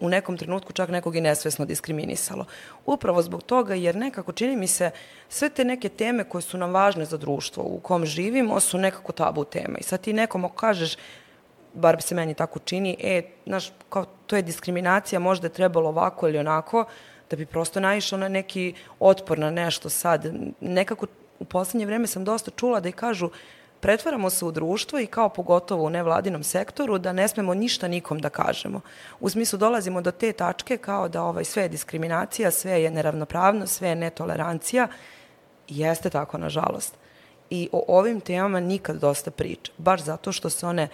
u 0.00 0.09
nekom 0.09 0.37
trenutku 0.37 0.72
čak 0.72 0.88
nekog 0.88 1.16
i 1.16 1.20
nesvesno 1.20 1.64
diskriminisalo. 1.64 2.44
Upravo 2.87 3.22
zbog 3.22 3.42
toga 3.42 3.74
jer 3.74 3.96
nekako 3.96 4.33
čini 4.33 4.57
mi 4.57 4.66
se 4.66 4.90
sve 5.28 5.48
te 5.48 5.64
neke 5.64 5.88
teme 5.88 6.24
koje 6.24 6.42
su 6.42 6.59
nam 6.59 6.72
važne 6.72 7.05
za 7.05 7.16
društvo 7.16 7.62
u 7.62 7.81
kom 7.81 8.07
živimo 8.07 8.61
su 8.61 8.78
nekako 8.78 9.12
tabu 9.12 9.44
teme. 9.44 9.78
I 9.78 9.83
sad 9.83 10.00
ti 10.00 10.12
nekom 10.12 10.48
kažeš 10.57 10.96
bar 11.74 12.02
se 12.02 12.14
meni 12.14 12.35
tako 12.35 12.59
čini, 12.59 12.96
e, 13.00 13.22
znaš, 13.46 13.72
kao, 13.88 14.05
to 14.26 14.37
je 14.37 14.42
diskriminacija, 14.42 15.18
možda 15.18 15.46
je 15.46 15.52
trebalo 15.52 15.88
ovako 15.88 16.28
ili 16.28 16.38
onako, 16.38 16.85
da 17.31 17.37
bi 17.37 17.46
prosto 17.46 17.81
naišao 17.81 18.18
na 18.18 18.28
neki 18.28 18.74
otpor 19.00 19.38
na 19.38 19.50
nešto 19.50 19.88
sad. 19.88 20.35
Nekako 20.61 21.07
u 21.42 21.44
poslednje 21.44 21.87
vreme 21.87 22.07
sam 22.07 22.24
dosta 22.24 22.50
čula 22.50 22.81
da 22.81 22.88
i 22.88 22.92
kažu 22.92 23.31
pretvaramo 23.81 24.31
se 24.31 24.44
u 24.44 24.52
društvo 24.52 25.00
i 25.00 25.07
kao 25.07 25.28
pogotovo 25.28 25.85
u 25.85 25.90
nevladinom 25.90 26.42
sektoru 26.42 26.98
da 26.98 27.12
ne 27.12 27.28
smemo 27.28 27.55
ništa 27.55 27.88
nikom 27.88 28.18
da 28.18 28.28
kažemo. 28.28 28.81
U 29.20 29.31
smislu 29.31 29.59
dolazimo 29.59 30.00
do 30.00 30.11
te 30.11 30.33
tačke 30.33 30.76
kao 30.76 31.09
da 31.09 31.22
ovaj, 31.22 31.44
sve 31.44 31.62
je 31.62 31.68
diskriminacija, 31.68 32.50
sve 32.50 32.83
je 32.83 32.90
neravnopravnost, 32.90 33.74
sve 33.74 33.88
je 33.88 33.96
netolerancija. 33.96 34.88
Jeste 35.68 36.11
tako, 36.11 36.38
nažalost. 36.38 36.94
I 37.50 37.68
o 37.72 37.85
ovim 37.88 38.20
temama 38.20 38.61
nikad 38.61 38.96
dosta 38.96 39.31
priča, 39.31 39.72
baš 39.78 40.05
zato 40.05 40.33
što 40.33 40.50
se 40.50 40.66
one, 40.66 40.88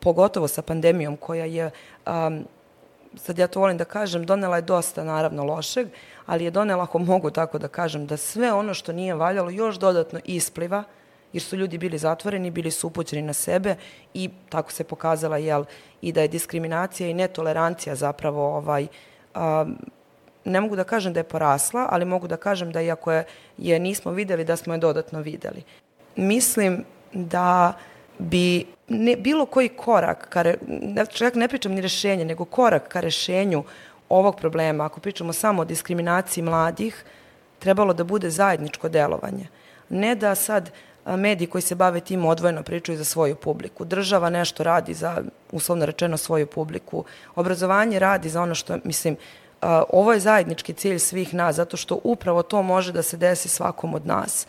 pogotovo 0.00 0.48
sa 0.48 0.62
pandemijom 0.62 1.16
koja 1.16 1.44
je, 1.44 1.70
um, 2.06 2.44
sad 3.16 3.38
ja 3.38 3.46
to 3.46 3.60
volim 3.60 3.78
da 3.78 3.84
kažem, 3.84 4.26
donela 4.26 4.56
je 4.56 4.62
dosta 4.62 5.04
naravno 5.04 5.44
lošeg, 5.44 5.88
ali 6.26 6.44
je 6.44 6.50
donela, 6.50 6.82
ako 6.82 6.98
mogu 6.98 7.30
tako 7.30 7.58
da 7.58 7.68
kažem, 7.68 8.06
da 8.06 8.16
sve 8.16 8.52
ono 8.52 8.74
što 8.74 8.92
nije 8.92 9.14
valjalo 9.14 9.50
još 9.50 9.78
dodatno 9.78 10.20
ispliva, 10.24 10.84
jer 11.32 11.42
su 11.42 11.56
ljudi 11.56 11.78
bili 11.78 11.98
zatvoreni, 11.98 12.50
bili 12.50 12.70
su 12.70 12.86
upućeni 12.86 13.22
na 13.22 13.32
sebe 13.32 13.76
i 14.14 14.30
tako 14.48 14.72
se 14.72 14.84
pokazala 14.84 15.38
jel, 15.38 15.64
i 16.02 16.12
da 16.12 16.22
je 16.22 16.28
diskriminacija 16.28 17.08
i 17.08 17.14
netolerancija 17.14 17.94
zapravo 17.94 18.56
ovaj, 18.56 18.86
um, 19.34 19.78
ne 20.44 20.60
mogu 20.60 20.76
da 20.76 20.84
kažem 20.84 21.12
da 21.12 21.20
je 21.20 21.24
porasla, 21.24 21.88
ali 21.90 22.04
mogu 22.04 22.28
da 22.28 22.36
kažem 22.36 22.72
da 22.72 22.82
iako 22.82 23.12
je, 23.12 23.24
je 23.58 23.78
nismo 23.78 24.12
videli, 24.12 24.44
da 24.44 24.56
smo 24.56 24.74
je 24.74 24.78
dodatno 24.78 25.20
videli. 25.20 25.62
Mislim 26.16 26.84
da 27.12 27.72
bi 28.18 28.66
ne, 28.88 29.16
bilo 29.16 29.46
koji 29.46 29.68
korak, 29.68 30.28
ka 30.28 30.42
re, 30.42 30.56
čak 31.12 31.34
ne 31.34 31.48
pričam 31.48 31.72
ni 31.72 31.80
rešenje, 31.80 32.24
nego 32.24 32.44
korak 32.44 32.88
ka 32.88 33.00
rešenju 33.00 33.64
ovog 34.08 34.36
problema, 34.36 34.84
ako 34.84 35.00
pričamo 35.00 35.32
samo 35.32 35.62
o 35.62 35.64
diskriminaciji 35.64 36.44
mladih, 36.44 37.04
trebalo 37.58 37.94
da 37.94 38.04
bude 38.04 38.30
zajedničko 38.30 38.88
delovanje. 38.88 39.48
Ne 39.88 40.14
da 40.14 40.34
sad 40.34 40.70
mediji 41.06 41.48
koji 41.48 41.62
se 41.62 41.74
bave 41.74 42.00
tim 42.00 42.24
odvojeno 42.24 42.62
pričaju 42.62 42.98
za 42.98 43.04
svoju 43.04 43.36
publiku. 43.36 43.84
Država 43.84 44.30
nešto 44.30 44.62
radi 44.62 44.94
za, 44.94 45.22
uslovno 45.52 45.86
rečeno, 45.86 46.16
svoju 46.16 46.46
publiku. 46.46 47.04
Obrazovanje 47.34 47.98
radi 47.98 48.28
za 48.28 48.42
ono 48.42 48.54
što, 48.54 48.78
mislim, 48.84 49.16
ovo 49.88 50.12
je 50.12 50.20
zajednički 50.20 50.72
cilj 50.72 50.98
svih 50.98 51.34
nas, 51.34 51.56
zato 51.56 51.76
što 51.76 52.00
upravo 52.04 52.42
to 52.42 52.62
može 52.62 52.92
da 52.92 53.02
se 53.02 53.16
desi 53.16 53.48
svakom 53.48 53.94
od 53.94 54.06
nas 54.06 54.46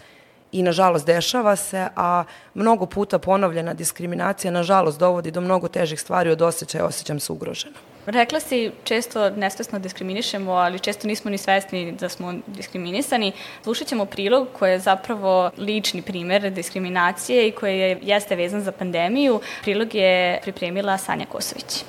i 0.52 0.64
nažalost 0.64 1.06
dešava 1.06 1.56
se, 1.56 1.88
a 1.96 2.24
mnogo 2.54 2.86
puta 2.86 3.20
ponovljena 3.20 3.74
diskriminacija 3.74 4.52
nažalost 4.52 5.00
dovodi 5.00 5.32
do 5.32 5.42
mnogo 5.42 5.68
težih 5.68 6.00
stvari 6.00 6.30
od 6.30 6.42
osjećaja, 6.42 6.86
osjećam 6.86 7.20
se 7.20 7.32
ugroženo. 7.32 7.76
Rekla 8.06 8.40
si, 8.40 8.72
često 8.84 9.30
nesvesno 9.30 9.80
diskriminišemo, 9.80 10.52
ali 10.52 10.80
često 10.80 11.08
nismo 11.08 11.32
ni 11.32 11.38
svesni 11.38 11.92
da 11.92 12.10
smo 12.10 12.34
diskriminisani. 12.48 13.32
Slušat 13.64 13.88
ćemo 13.88 14.06
prilog 14.06 14.48
koji 14.60 14.72
je 14.72 14.80
zapravo 14.80 15.52
lični 15.58 16.02
primer 16.02 16.52
diskriminacije 16.52 17.48
i 17.48 17.52
koji 17.52 17.80
je, 17.80 18.00
jeste 18.02 18.36
vezan 18.36 18.62
za 18.62 18.72
pandemiju. 18.72 19.42
Prilog 19.62 19.96
je 19.96 20.40
pripremila 20.44 20.98
Sanja 20.98 21.26
Kosović. 21.26 21.84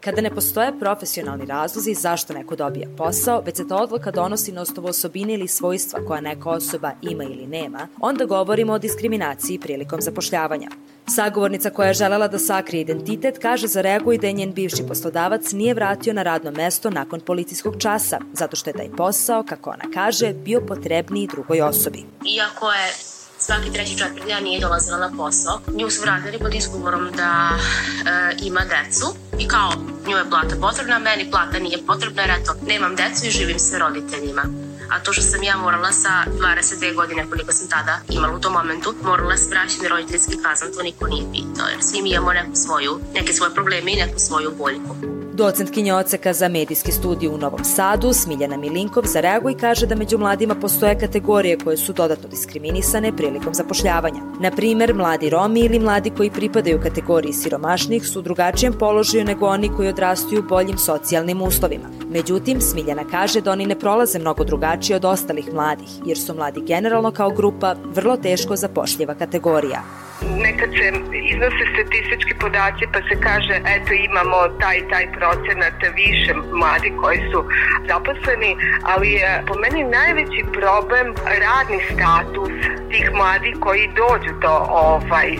Kada 0.00 0.20
ne 0.20 0.30
postoje 0.30 0.78
profesionalni 0.78 1.46
razlozi 1.46 1.94
zašto 1.94 2.32
neko 2.32 2.56
dobija 2.56 2.88
posao, 2.96 3.40
već 3.40 3.56
se 3.56 3.68
ta 3.68 3.76
odluka 3.76 4.10
donosi 4.10 4.52
na 4.52 4.60
osnovu 4.60 4.88
osobine 4.88 5.34
ili 5.34 5.48
svojstva 5.48 6.00
koja 6.06 6.20
neka 6.20 6.50
osoba 6.50 6.92
ima 7.02 7.24
ili 7.24 7.46
nema, 7.46 7.88
onda 8.00 8.24
govorimo 8.24 8.72
o 8.72 8.78
diskriminaciji 8.78 9.58
prilikom 9.58 10.00
zapošljavanja. 10.00 10.68
Sagovornica 11.06 11.70
koja 11.70 11.88
je 11.88 11.94
želela 11.94 12.28
da 12.28 12.38
sakrije 12.38 12.80
identitet 12.80 13.38
kaže 13.38 13.66
za 13.66 13.80
reaguj 13.80 14.18
da 14.18 14.26
je 14.26 14.32
njen 14.32 14.52
bivši 14.52 14.86
poslodavac 14.88 15.52
nije 15.52 15.74
vratio 15.74 16.12
na 16.12 16.22
radno 16.22 16.50
mesto 16.50 16.90
nakon 16.90 17.20
policijskog 17.20 17.74
časa, 17.78 18.18
zato 18.32 18.56
što 18.56 18.70
je 18.70 18.74
taj 18.74 18.90
posao, 18.96 19.44
kako 19.48 19.70
ona 19.70 19.84
kaže, 19.94 20.32
bio 20.32 20.60
potrebniji 20.60 21.26
drugoj 21.26 21.60
osobi. 21.60 21.98
Iako 22.36 22.72
je 22.72 23.17
svaki 23.38 23.72
treći 23.72 23.98
četvrti 23.98 24.28
dan 24.28 24.42
nije 24.42 24.60
dolazila 24.60 24.98
na 24.98 25.10
posao. 25.16 25.60
Nju 25.74 25.90
su 25.90 26.02
vratili 26.02 26.38
pod 26.38 26.54
izgovorom 26.54 27.10
da 27.16 27.50
e, 27.50 28.36
ima 28.42 28.60
decu 28.60 29.14
i 29.38 29.48
kao 29.48 29.72
nju 30.06 30.16
je 30.16 30.30
plata 30.30 30.56
potrebna, 30.60 30.98
meni 30.98 31.30
plata 31.30 31.58
nije 31.58 31.86
potrebna 31.86 32.22
jer 32.22 32.30
eto, 32.30 32.54
nemam 32.66 32.96
decu 32.96 33.26
i 33.26 33.30
živim 33.30 33.58
sa 33.58 33.78
roditeljima 33.78 34.42
a 34.90 35.00
to 35.02 35.12
što 35.12 35.22
sam 35.22 35.42
ja 35.42 35.56
morala 35.56 35.92
sa 35.92 36.24
22 36.26 36.94
godine 36.94 37.26
koliko 37.30 37.52
sam 37.52 37.68
tada 37.68 38.00
imala 38.08 38.36
u 38.36 38.40
tom 38.40 38.52
momentu, 38.52 38.94
morala 39.02 39.36
se 39.36 39.50
vraćati 39.50 39.88
roditeljski 39.88 40.36
kazan, 40.42 40.72
to 40.72 40.82
niko 40.82 41.06
nije 41.06 41.32
pitao, 41.32 41.68
jer 41.68 41.82
svi 41.82 42.02
mi 42.02 42.10
imamo 42.10 42.32
neku 42.32 42.54
svoju, 42.54 43.00
neke 43.14 43.32
svoje 43.32 43.54
probleme 43.54 43.92
i 43.92 43.96
neku 43.96 44.18
svoju 44.18 44.52
boljku. 44.58 45.17
Docentkinja 45.38 45.96
oceka 45.96 46.32
za 46.32 46.48
medijski 46.48 46.92
studij 46.92 47.28
u 47.28 47.38
Novom 47.38 47.64
Sadu, 47.64 48.12
Smiljana 48.12 48.56
Milinkov, 48.56 49.04
za 49.06 49.20
reagu 49.20 49.50
i 49.50 49.54
kaže 49.54 49.86
da 49.86 49.94
među 49.94 50.18
mladima 50.18 50.54
postoje 50.54 50.98
kategorije 50.98 51.58
koje 51.58 51.76
su 51.76 51.92
dodatno 51.92 52.28
diskriminisane 52.28 53.16
prilikom 53.16 53.54
zapošljavanja. 53.54 54.22
Na 54.40 54.50
primer, 54.50 54.94
mladi 54.94 55.30
Romi 55.30 55.60
ili 55.60 55.78
mladi 55.78 56.10
koji 56.10 56.30
pripadaju 56.30 56.80
kategoriji 56.82 57.32
siromašnih 57.32 58.06
su 58.06 58.18
u 58.18 58.22
drugačijem 58.22 58.72
položaju 58.72 59.24
nego 59.24 59.46
oni 59.46 59.70
koji 59.76 59.88
odrastaju 59.88 60.42
boljim 60.48 60.78
socijalnim 60.78 61.42
uslovima. 61.42 61.88
Međutim, 62.10 62.60
Smiljana 62.60 63.04
kaže 63.10 63.40
da 63.40 63.52
oni 63.52 63.66
ne 63.66 63.78
prolaze 63.78 64.18
mnogo 64.18 64.44
drugačije 64.44 64.96
od 64.96 65.04
ostalih 65.04 65.54
mladih, 65.54 65.88
jer 66.06 66.18
su 66.18 66.34
mladi 66.34 66.60
generalno 66.60 67.10
kao 67.10 67.30
grupa 67.30 67.74
vrlo 67.94 68.16
teško 68.16 68.56
zapošljiva 68.56 69.14
kategorija 69.14 69.82
nekad 70.22 70.70
se 70.78 70.86
iznose 71.32 71.62
statistički 71.72 72.34
podaci 72.40 72.84
pa 72.92 72.98
se 73.08 73.14
kaže 73.20 73.54
eto 73.76 73.92
imamo 74.08 74.36
taj 74.60 74.78
taj 74.92 75.06
procenat 75.12 75.74
više 75.94 76.34
mladi 76.60 76.92
koji 77.00 77.18
su 77.30 77.40
zaposleni, 77.88 78.56
ali 78.82 79.08
je 79.12 79.44
po 79.48 79.54
meni 79.62 79.84
najveći 79.84 80.42
problem 80.58 81.06
radni 81.44 81.80
status 81.92 82.56
tih 82.90 83.10
mladih 83.14 83.54
koji 83.60 83.90
dođu 84.02 84.32
do 84.40 84.54
ovaj 84.88 85.30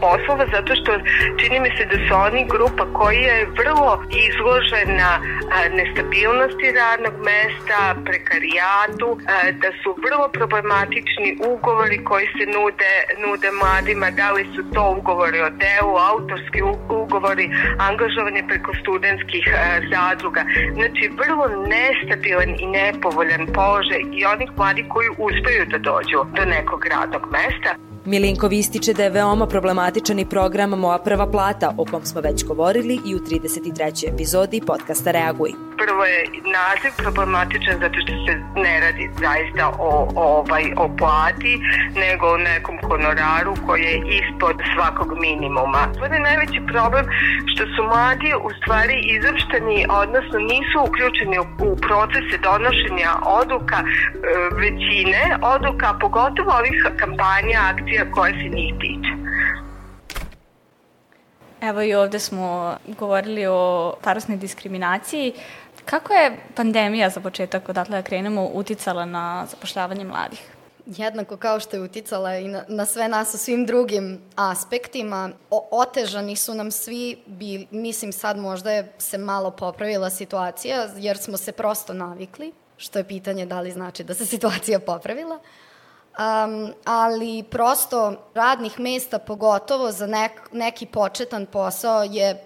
poslova 0.00 0.44
zato 0.56 0.72
što 0.80 0.90
čini 1.40 1.60
mi 1.60 1.70
se 1.76 1.84
da 1.92 1.96
su 2.06 2.12
oni 2.26 2.46
grupa 2.54 2.84
koja 2.98 3.20
je 3.20 3.48
vrlo 3.60 3.90
izložena 4.26 5.10
nestabilnosti 5.78 6.66
radnog 6.80 7.14
mesta, 7.30 7.78
prekarijatu, 8.08 9.08
da 9.62 9.70
su 9.80 9.88
vrlo 10.06 10.28
problematični 10.38 11.28
ugovori 11.52 12.04
koji 12.04 12.26
se 12.26 12.44
nude, 12.56 12.94
nude 13.24 13.50
mladima, 13.62 14.10
da 14.10 14.27
li 14.30 14.44
su 14.54 14.62
to 14.74 14.94
ugovori 14.98 15.40
o 15.40 15.50
delu, 15.50 15.94
autorski 16.10 16.60
ugovori, 17.02 17.46
angažovanje 17.88 18.42
preko 18.48 18.72
studentskih 18.82 19.44
e, 19.46 19.80
zadruga. 19.92 20.42
Znači, 20.74 21.10
vrlo 21.20 21.46
nestabilan 21.74 22.50
i 22.58 22.66
nepovoljan 22.66 23.46
položaj 23.54 24.02
i 24.12 24.24
onih 24.24 24.50
mladih 24.56 24.86
koji 24.88 25.08
uspeju 25.08 25.62
da 25.72 25.78
dođu 25.78 26.18
do 26.36 26.44
nekog 26.44 26.80
radnog 26.86 27.24
mesta. 27.36 27.87
Milinkov 28.08 28.52
ističe 28.52 28.92
da 28.92 29.02
je 29.04 29.10
veoma 29.10 29.46
problematičan 29.46 30.18
i 30.18 30.28
program 30.28 30.70
Moja 30.70 30.98
prva 30.98 31.26
plata, 31.30 31.74
o 31.78 31.84
kom 31.84 32.04
smo 32.04 32.20
već 32.20 32.44
govorili 32.44 33.00
i 33.06 33.14
u 33.14 33.18
33. 33.18 34.14
epizodi 34.14 34.60
podcasta 34.66 35.10
Reaguj. 35.10 35.52
Prvo 35.82 36.04
je 36.04 36.20
naziv 36.58 36.92
problematičan 36.96 37.74
zato 37.80 37.96
što 38.02 38.12
se 38.24 38.32
ne 38.64 38.74
radi 38.80 39.04
zaista 39.24 39.64
o, 39.68 39.90
o, 40.16 40.24
ovaj, 40.38 40.64
o 40.76 40.86
plati, 40.98 41.52
nego 42.04 42.24
o 42.26 42.42
nekom 42.50 42.76
honoraru 42.88 43.52
koji 43.66 43.82
je 43.82 43.96
ispod 44.20 44.56
svakog 44.74 45.10
minimuma. 45.26 45.82
To 45.98 46.04
je 46.04 46.26
najveći 46.28 46.60
problem 46.72 47.04
što 47.50 47.62
su 47.72 47.80
mladi 47.92 48.30
u 48.46 48.50
stvari 48.58 48.96
izopšteni, 49.16 49.78
odnosno 50.02 50.38
nisu 50.52 50.76
uključeni 50.88 51.36
u, 51.38 51.46
u 51.68 51.70
procese 51.86 52.36
donošenja 52.48 53.10
odluka 53.40 53.78
e, 53.84 53.88
većine 54.62 55.22
odluka, 55.54 55.88
pogotovo 56.04 56.50
ovih 56.60 56.76
kampanja, 57.02 57.58
akcija 57.72 57.97
koje 58.14 58.32
se 58.32 58.48
njih 58.56 58.74
tiče. 58.80 59.12
Evo 61.60 61.82
i 61.82 61.94
ovde 61.94 62.18
smo 62.18 62.76
govorili 62.98 63.46
o 63.46 63.94
starostnoj 64.00 64.38
diskriminaciji. 64.38 65.32
Kako 65.84 66.12
je 66.12 66.36
pandemija 66.54 67.10
za 67.10 67.20
početak, 67.20 67.68
odatle 67.68 67.96
da 67.96 68.02
krenemo, 68.02 68.44
uticala 68.44 69.04
na 69.04 69.46
zapošljavanje 69.50 70.04
mladih? 70.04 70.58
jednako 70.96 71.36
kao 71.36 71.60
što 71.60 71.76
je 71.76 71.82
uticala 71.82 72.36
i 72.36 72.48
na, 72.48 72.64
na 72.68 72.86
sve 72.86 73.08
nas 73.08 73.34
u 73.34 73.38
svim 73.38 73.66
drugim 73.66 74.20
aspektima. 74.36 75.30
O, 75.50 75.68
otežani 75.70 76.36
su 76.36 76.54
nam 76.54 76.70
svi, 76.70 77.16
bili, 77.26 77.66
mislim 77.70 78.12
sad 78.12 78.38
možda 78.38 78.70
je 78.70 78.92
se 78.98 79.18
malo 79.18 79.50
popravila 79.50 80.10
situacija, 80.10 80.88
jer 80.96 81.18
smo 81.18 81.36
se 81.36 81.52
prosto 81.52 81.92
navikli, 81.92 82.52
što 82.76 82.98
je 82.98 83.04
pitanje 83.04 83.46
da 83.46 83.60
li 83.60 83.70
znači 83.70 84.04
da 84.04 84.14
se 84.14 84.26
situacija 84.26 84.78
popravila. 84.78 85.38
Um, 86.18 86.72
ali 86.84 87.42
prosto 87.50 88.14
radnih 88.34 88.80
mesta, 88.80 89.18
pogotovo 89.18 89.92
za 89.92 90.06
nek, 90.06 90.32
neki 90.52 90.86
početan 90.86 91.46
posao, 91.46 92.02
je 92.02 92.44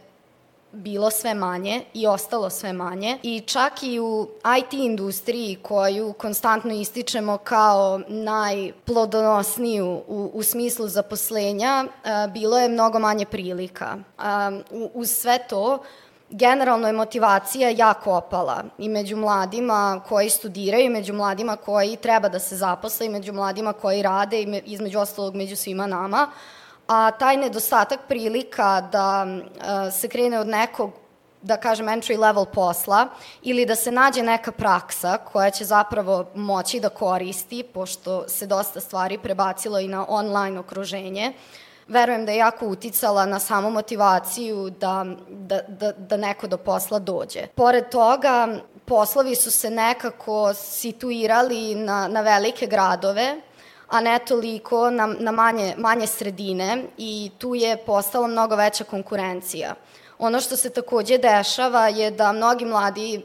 bilo 0.73 1.11
sve 1.11 1.35
manje 1.35 1.83
i 1.95 2.07
ostalo 2.07 2.51
sve 2.51 2.73
manje 2.73 3.19
i 3.23 3.41
čak 3.41 3.83
i 3.83 4.01
u 4.01 4.29
IT 4.59 4.73
industriji 4.73 5.59
koju 5.63 6.13
konstantno 6.13 6.73
ističemo 6.73 7.39
kao 7.39 8.01
najplodonosniju 8.09 10.03
u, 10.09 10.31
u 10.35 10.43
smislu 10.43 10.89
zaposlenja, 10.89 11.85
bilo 12.29 12.59
je 12.59 12.69
mnogo 12.69 12.99
manje 12.99 13.27
prilika. 13.27 13.97
Uz 14.95 15.11
sve 15.11 15.39
to, 15.49 15.79
generalno 16.33 16.87
je 16.87 16.93
motivacija 16.93 17.69
jako 17.69 18.13
opala 18.17 18.65
i 18.79 18.89
među 18.89 19.17
mladima 19.17 20.01
koji 20.09 20.31
studiraju, 20.31 20.85
i 20.85 20.91
među 20.91 21.15
mladima 21.15 21.57
koji 21.57 21.97
treba 21.97 22.29
da 22.29 22.39
se 22.39 22.57
zaposle, 22.57 23.07
i 23.07 23.11
među 23.11 23.33
mladima 23.33 23.73
koji 23.73 24.03
rade, 24.03 24.43
i 24.43 24.63
između 24.65 24.99
ostalog 24.99 25.35
među 25.35 25.57
svima 25.57 25.87
nama, 25.87 26.31
a 26.89 27.11
taj 27.11 27.37
nedostatak 27.37 28.01
prilika 28.09 28.81
da 28.81 29.27
uh, 29.27 29.93
se 29.93 30.09
krene 30.09 30.41
od 30.41 30.47
nekog 30.49 30.91
da 31.43 31.57
kažem 31.57 31.87
entry 31.87 32.19
level 32.19 32.45
posla 32.45 33.09
ili 33.43 33.67
da 33.67 33.77
se 33.77 33.93
nađe 33.93 34.23
neka 34.23 34.53
praksa 34.53 35.19
koja 35.33 35.51
će 35.51 35.65
zapravo 35.65 36.27
moći 36.35 36.81
da 36.81 36.89
koristi 36.89 37.63
pošto 37.63 38.29
se 38.29 38.47
dosta 38.47 38.81
stvari 38.81 39.19
prebacilo 39.19 39.81
i 39.81 39.89
na 39.89 40.07
online 40.09 40.59
okruženje. 40.59 41.33
Verujem 41.89 42.27
da 42.27 42.33
je 42.33 42.39
jako 42.39 42.67
uticala 42.67 43.27
na 43.27 43.39
samu 43.39 43.71
motivaciju 43.71 44.71
da, 44.71 45.07
da, 45.29 45.61
da, 45.69 45.93
da 45.93 46.17
neko 46.17 46.47
do 46.47 46.57
posla 46.57 46.99
dođe. 46.99 47.47
Pored 47.55 47.89
toga, 47.89 48.49
poslovi 48.85 49.35
su 49.35 49.51
se 49.51 49.71
nekako 49.71 50.55
situirali 50.55 51.75
na, 51.75 52.09
na 52.09 52.21
velike 52.21 52.67
gradove, 52.67 53.41
a 53.89 54.01
ne 54.01 54.19
toliko 54.19 54.91
na, 54.91 55.07
na 55.07 55.33
manje, 55.33 55.75
manje 55.79 56.07
sredine 56.07 56.85
i 56.99 57.31
tu 57.39 57.55
je 57.55 57.77
postala 57.77 58.27
mnogo 58.27 58.57
veća 58.57 58.85
konkurencija. 58.85 59.75
Ono 60.19 60.41
što 60.41 60.57
se 60.57 60.71
takođe 60.71 61.19
dešava 61.19 61.89
je 61.89 62.11
da 62.11 62.33
mnogi 62.33 62.65
mladi 62.65 63.23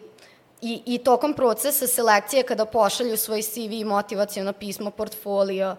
i, 0.61 0.81
i 0.85 0.97
tokom 0.97 1.33
procesa 1.33 1.87
selekcije 1.87 2.43
kada 2.43 2.65
pošalju 2.65 3.17
svoj 3.17 3.41
CV, 3.41 3.85
motivacijono 3.85 4.53
pismo, 4.53 4.91
portfolio, 4.91 5.75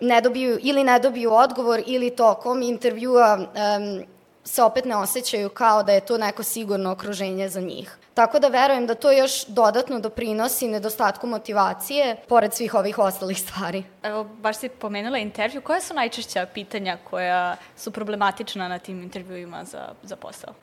ne 0.00 0.20
dobiju, 0.20 0.58
ili 0.62 0.84
ne 0.84 0.98
dobiju 0.98 1.32
odgovor 1.32 1.82
ili 1.86 2.10
tokom 2.10 2.62
intervjua 2.62 3.38
um, 3.38 4.02
se 4.48 4.62
opet 4.62 4.84
ne 4.84 4.96
osjećaju 4.96 5.48
kao 5.48 5.82
da 5.82 5.92
je 5.92 6.00
to 6.00 6.18
neko 6.18 6.42
sigurno 6.42 6.92
okruženje 6.92 7.48
za 7.48 7.60
njih. 7.60 7.96
Tako 8.14 8.38
da 8.38 8.48
verujem 8.48 8.86
da 8.86 8.94
to 8.94 9.12
još 9.12 9.46
dodatno 9.46 10.00
doprinosi 10.00 10.68
nedostatku 10.68 11.26
motivacije, 11.26 12.16
pored 12.28 12.54
svih 12.54 12.74
ovih 12.74 12.98
ostalih 12.98 13.40
stvari. 13.40 13.84
Evo, 14.02 14.24
baš 14.24 14.56
si 14.56 14.68
pomenula 14.68 15.18
intervju. 15.18 15.60
Koja 15.60 15.80
su 15.80 15.94
najčešća 15.94 16.46
pitanja 16.54 16.98
koja 17.10 17.56
su 17.76 17.90
problematična 17.90 18.68
na 18.68 18.78
tim 18.78 19.02
intervjuima 19.02 19.64
za, 19.64 19.88
za 20.02 20.16
posao? 20.16 20.54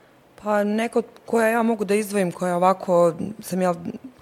Pa 0.44 0.64
neko 0.64 1.02
koja 1.26 1.48
ja 1.48 1.64
mogu 1.64 1.86
da 1.86 1.96
izdvojim, 1.96 2.32
koja 2.32 2.56
ovako 2.56 3.14
sam 3.40 3.62
ja, 3.62 3.74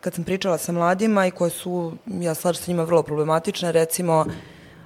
kad 0.02 0.14
sam 0.14 0.24
pričala 0.24 0.58
sa 0.58 0.72
mladima 0.72 1.26
i 1.28 1.32
koje 1.32 1.50
su, 1.50 1.94
ja 2.06 2.34
slažem 2.34 2.64
sa 2.64 2.72
njima, 2.72 2.84
vrlo 2.84 3.04
problematične, 3.04 3.72
recimo, 3.72 4.26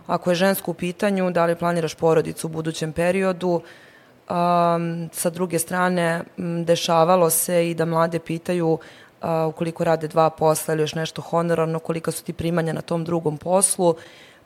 ako 0.08 0.30
je 0.30 0.36
žensko 0.36 0.72
u 0.72 0.74
pitanju, 0.74 1.32
da 1.32 1.46
li 1.46 1.56
planiraš 1.56 1.96
porodicu 1.96 2.48
u 2.48 2.50
budućem 2.50 2.94
periodu, 2.94 3.62
Um, 4.30 5.10
sa 5.14 5.30
druge 5.30 5.60
strane, 5.60 6.24
m, 6.38 6.66
dešavalo 6.66 7.30
se 7.30 7.70
i 7.70 7.74
da 7.74 7.86
mlade 7.86 8.20
pitaju 8.20 8.68
uh, 8.72 8.80
ukoliko 9.48 9.84
rade 9.84 10.08
dva 10.08 10.30
posla 10.30 10.74
ili 10.74 10.84
još 10.84 10.96
nešto 10.96 11.22
honorarno, 11.22 11.80
kolika 11.80 12.12
su 12.12 12.24
ti 12.24 12.34
primanja 12.34 12.74
na 12.74 12.82
tom 12.82 13.06
drugom 13.06 13.38
poslu, 13.38 13.96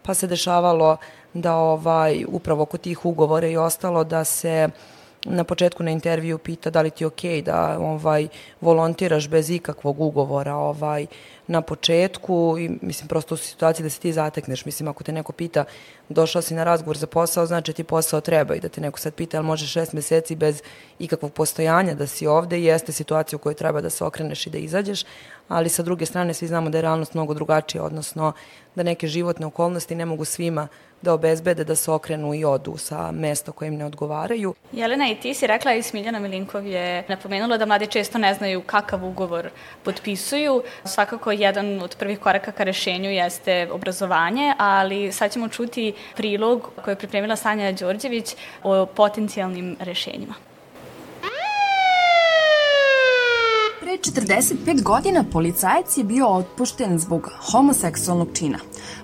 pa 0.01 0.13
se 0.13 0.27
dešavalo 0.27 0.97
da 1.33 1.55
ovaj, 1.55 2.25
upravo 2.27 2.63
oko 2.63 2.77
tih 2.77 3.05
ugovora 3.05 3.47
i 3.47 3.57
ostalo 3.57 4.03
da 4.03 4.23
se 4.23 4.69
na 5.25 5.43
početku 5.43 5.83
na 5.83 5.91
intervju 5.91 6.37
pita 6.37 6.69
da 6.69 6.81
li 6.81 6.89
ti 6.89 7.03
je 7.03 7.07
okej 7.07 7.41
okay 7.41 7.43
da 7.43 7.77
ovaj 7.79 8.27
volontiraš 8.61 9.29
bez 9.29 9.49
ikakvog 9.49 10.01
ugovora 10.01 10.55
ovaj 10.55 11.05
na 11.47 11.61
početku 11.61 12.55
i 12.59 12.69
mislim 12.81 13.07
prosto 13.07 13.35
u 13.35 13.37
situaciji 13.37 13.83
da 13.83 13.89
se 13.89 13.99
ti 13.99 14.13
zatekneš. 14.13 14.65
Mislim 14.65 14.87
ako 14.87 15.03
te 15.03 15.11
neko 15.11 15.31
pita 15.31 15.65
došao 16.09 16.41
si 16.41 16.53
na 16.53 16.63
razgovor 16.63 16.97
za 16.97 17.07
posao, 17.07 17.45
znači 17.45 17.73
ti 17.73 17.83
posao 17.83 18.21
treba 18.21 18.55
i 18.55 18.59
da 18.59 18.69
te 18.69 18.81
neko 18.81 18.99
sad 18.99 19.13
pita 19.13 19.37
jel 19.37 19.43
može 19.43 19.67
šest 19.67 19.93
meseci 19.93 20.35
bez 20.35 20.61
ikakvog 20.99 21.33
postojanja 21.33 21.93
da 21.95 22.07
si 22.07 22.27
ovde 22.27 22.61
jeste 22.61 22.91
situacija 22.91 23.37
u 23.37 23.39
kojoj 23.39 23.55
treba 23.55 23.81
da 23.81 23.89
se 23.89 24.05
okreneš 24.05 24.47
i 24.47 24.49
da 24.49 24.57
izađeš, 24.57 25.03
ali 25.47 25.69
sa 25.69 25.83
druge 25.83 26.05
strane 26.05 26.33
svi 26.33 26.47
znamo 26.47 26.69
da 26.69 26.77
je 26.77 26.81
realnost 26.81 27.13
mnogo 27.13 27.33
drugačija, 27.33 27.83
odnosno 27.83 28.33
da 28.75 28.83
neke 28.83 29.07
životne 29.07 29.45
okolnosti 29.45 29.95
ne 29.95 30.05
mogu 30.05 30.25
svima 30.25 30.67
da 31.01 31.13
obezbede 31.13 31.63
da 31.63 31.75
se 31.75 31.91
okrenu 31.91 32.33
i 32.33 32.45
odu 32.45 32.77
sa 32.77 33.11
mesta 33.11 33.51
koje 33.51 33.67
im 33.67 33.75
ne 33.75 33.85
odgovaraju. 33.85 34.53
Jelena, 34.71 35.09
i 35.09 35.15
ti 35.15 35.33
si 35.33 35.47
rekla 35.47 35.73
i 35.73 35.83
Smiljana 35.83 36.19
Milinkov 36.19 36.65
je 36.65 37.03
napomenula 37.07 37.57
da 37.57 37.65
mladi 37.65 37.87
često 37.87 38.17
ne 38.17 38.33
znaju 38.33 38.61
kakav 38.61 39.05
ugovor 39.05 39.49
potpisuju. 39.83 40.63
Svakako 40.85 41.31
jedan 41.31 41.81
od 41.81 41.95
prvih 41.95 42.19
koraka 42.19 42.51
ka 42.51 42.63
rešenju 42.63 43.09
jeste 43.09 43.67
obrazovanje, 43.71 44.53
ali 44.57 45.11
sad 45.11 45.33
ćemo 45.33 45.47
čuti 45.47 45.93
prilog 46.15 46.69
koji 46.83 46.91
je 46.91 46.97
pripremila 46.97 47.35
Sanja 47.35 47.71
Đorđević 47.71 48.35
o 48.63 48.85
potencijalnim 48.85 49.77
rešenjima. 49.79 50.50
Pre 53.91 53.97
45 53.97 54.83
godina 54.83 55.23
policajac 55.31 55.97
je 55.97 56.03
bio 56.03 56.27
otpušten 56.27 56.99
zbog 56.99 57.29
homoseksualnog 57.51 58.27
čina, 58.33 58.57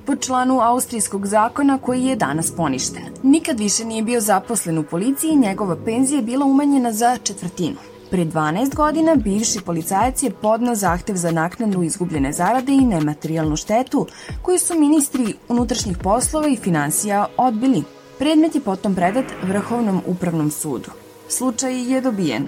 po 0.06 0.16
članu 0.16 0.62
austrijskog 0.62 1.26
zakona 1.26 1.78
koji 1.78 2.04
je 2.04 2.16
danas 2.16 2.52
poništen. 2.52 3.04
Nikad 3.24 3.60
više 3.60 3.86
nije 3.86 4.04
bio 4.04 4.22
zaposlen 4.22 4.78
u 4.78 4.84
policiji 4.84 5.32
i 5.32 5.36
njegova 5.36 5.76
penzija 5.86 6.18
je 6.18 6.24
bila 6.24 6.46
umanjena 6.46 6.92
za 6.92 7.18
četvrtinu. 7.24 7.76
Pre 8.12 8.26
12 8.26 8.76
godina 8.76 9.16
bivši 9.16 9.62
policajac 9.66 10.24
je 10.24 10.32
podnao 10.32 10.76
zahtev 10.76 11.16
za 11.16 11.32
naknadu 11.32 11.84
izgubljene 11.84 12.34
zarade 12.34 12.74
i 12.74 12.86
nematerijalnu 12.86 13.56
štetu, 13.56 14.08
koju 14.42 14.60
su 14.60 14.80
ministri 14.80 15.34
unutrašnjih 15.50 15.98
poslova 15.98 16.48
i 16.48 16.56
financija 16.56 17.26
odbili. 17.38 17.84
Predmet 18.20 18.56
je 18.56 18.62
potom 18.62 18.96
predat 18.96 19.26
Vrhovnom 19.44 20.02
upravnom 20.06 20.52
sudu. 20.52 20.90
Slučaj 21.30 21.94
je 21.94 22.02
dobijen. 22.02 22.48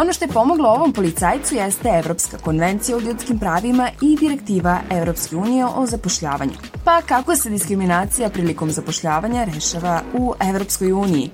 Ono 0.00 0.12
što 0.12 0.24
je 0.24 0.28
pomoglo 0.28 0.68
ovom 0.68 0.92
policajcu 0.92 1.54
jeste 1.54 1.88
Evropska 1.88 2.38
konvencija 2.38 2.96
o 2.96 3.00
ljudskim 3.00 3.38
pravima 3.38 3.88
i 4.02 4.16
direktiva 4.20 4.78
Evropske 4.90 5.36
unije 5.36 5.66
o 5.66 5.86
zapošljavanju. 5.86 6.52
Pa 6.84 7.02
kako 7.02 7.36
se 7.36 7.50
diskriminacija 7.50 8.28
prilikom 8.28 8.70
zapošljavanja 8.70 9.44
rešava 9.44 10.02
u 10.14 10.34
Evropskoj 10.50 10.92
uniji? 10.92 11.30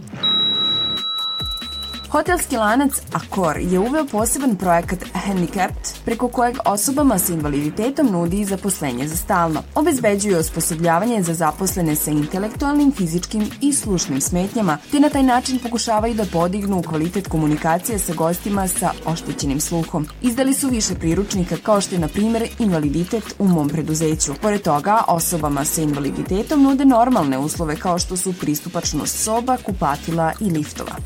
Hotelski 2.15 2.57
lanac 2.57 2.93
Accor 3.13 3.57
je 3.59 3.79
uveo 3.79 4.05
poseban 4.07 4.57
projekat 4.57 4.99
Handicapped, 5.15 5.89
preko 6.05 6.29
kojeg 6.29 6.57
osobama 6.65 7.19
sa 7.19 7.33
invaliditetom 7.33 8.07
nudi 8.13 8.45
zaposlenje 8.45 9.09
za 9.09 9.17
stalno. 9.17 9.63
Obezbeđuje 9.75 10.39
osposobljavanje 10.39 11.23
za 11.23 11.35
zaposlene 11.35 11.97
sa 11.97 12.11
intelektualnim, 12.11 12.93
fizičkim 12.93 13.51
i 13.61 13.73
slušnim 13.73 14.21
smetnjama, 14.21 14.79
te 14.91 15.01
na 15.01 15.09
taj 15.09 15.23
način 15.23 15.59
pokušavaju 15.59 16.15
da 16.15 16.25
podignu 16.33 16.83
kvalitet 16.83 17.29
komunikacije 17.29 17.99
sa 17.99 18.15
gostima 18.15 18.69
sa 18.69 18.91
oštećenim 19.07 19.61
sluhom. 19.61 20.07
Izdali 20.23 20.55
su 20.55 20.69
više 20.69 20.95
priručnika 20.95 21.57
kao 21.63 21.81
što 21.81 21.95
je, 21.95 21.99
na 21.99 22.09
primer, 22.09 22.49
invaliditet 22.59 23.35
u 23.39 23.49
mom 23.49 23.69
preduzeću. 23.69 24.35
Pored 24.43 24.63
toga, 24.63 25.03
osobama 25.09 25.65
sa 25.65 25.83
invaliditetom 25.83 26.63
nude 26.63 26.85
normalne 26.85 27.39
uslove 27.39 27.77
kao 27.77 27.99
što 27.99 28.17
su 28.17 28.33
pristupačnost 28.41 29.25
soba, 29.25 29.57
kupatila 29.57 30.33
i 30.41 30.51
liftova. 30.51 30.97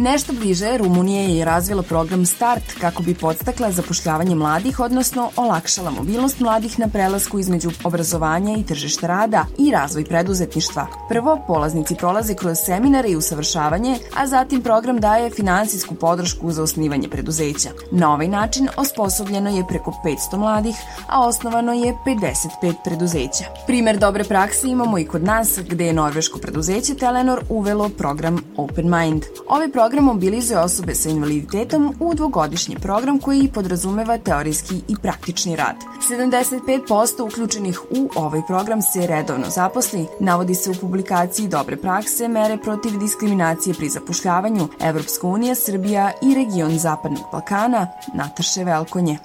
Nešto 0.00 0.32
bliže, 0.32 0.78
Rumunija 0.78 1.22
je 1.22 1.44
razvila 1.44 1.82
program 1.82 2.26
START 2.26 2.62
kako 2.80 3.02
bi 3.02 3.14
podstakla 3.14 3.72
zapošljavanje 3.72 4.34
mladih, 4.34 4.80
odnosno 4.80 5.30
olakšala 5.36 5.90
mobilnost 5.90 6.40
mladih 6.40 6.78
na 6.78 6.88
prelasku 6.88 7.38
između 7.38 7.70
obrazovanja 7.84 8.56
i 8.56 8.64
tržišta 8.64 9.06
rada 9.06 9.46
i 9.58 9.70
razvoj 9.70 10.04
preduzetništva. 10.04 10.86
Prvo, 11.08 11.38
polaznici 11.46 11.94
prolaze 11.94 12.34
kroz 12.34 12.58
seminare 12.58 13.08
i 13.10 13.16
usavršavanje, 13.16 13.98
a 14.16 14.26
zatim 14.26 14.62
program 14.62 15.00
daje 15.00 15.30
finansijsku 15.30 15.94
podršku 15.94 16.52
za 16.52 16.62
osnivanje 16.62 17.08
preduzeća. 17.08 17.68
Na 17.92 18.12
ovaj 18.12 18.28
način 18.28 18.68
osposobljeno 18.76 19.50
je 19.50 19.66
preko 19.68 19.92
500 20.04 20.38
mladih, 20.38 20.76
a 21.08 21.26
osnovano 21.26 21.72
je 21.72 21.96
55 22.06 22.74
preduzeća. 22.84 23.44
Primer 23.66 23.98
dobre 23.98 24.24
prakse 24.24 24.68
imamo 24.68 24.98
i 24.98 25.04
kod 25.04 25.24
nas, 25.24 25.58
gde 25.68 25.86
je 25.86 25.92
norveško 25.92 26.38
preduzeće 26.38 26.94
Telenor 26.94 27.44
uvelo 27.48 27.88
program 27.88 28.38
Open 28.56 28.90
Mind. 28.90 29.22
Ovaj 29.48 29.68
program 29.72 29.89
program 29.90 30.04
mobilizuje 30.04 30.58
osobe 30.58 30.94
sa 30.94 31.08
invaliditetom 31.08 31.94
u 32.00 32.14
dvogodišnji 32.14 32.76
program 32.82 33.18
koji 33.18 33.50
podrazumeva 33.54 34.18
teorijski 34.18 34.74
i 34.88 34.94
praktični 35.02 35.56
rad. 35.56 35.76
75% 36.10 37.22
uključenih 37.22 37.80
u 37.90 38.10
ovaj 38.14 38.40
program 38.46 38.82
se 38.82 39.06
redovno 39.06 39.46
zaposli, 39.50 40.06
navodi 40.20 40.54
se 40.54 40.70
u 40.70 40.74
publikaciji 40.80 41.48
Dobre 41.48 41.76
prakse, 41.76 42.28
mere 42.28 42.56
protiv 42.56 42.98
diskriminacije 42.98 43.74
pri 43.74 43.88
zapošljavanju, 43.88 44.68
Evropska 44.80 45.26
unija, 45.26 45.54
Srbija 45.54 46.12
i 46.22 46.34
region 46.34 46.78
Zapadnog 46.78 47.24
Balkana, 47.32 47.86
Nataše 48.14 48.64
Velkonje. 48.64 49.18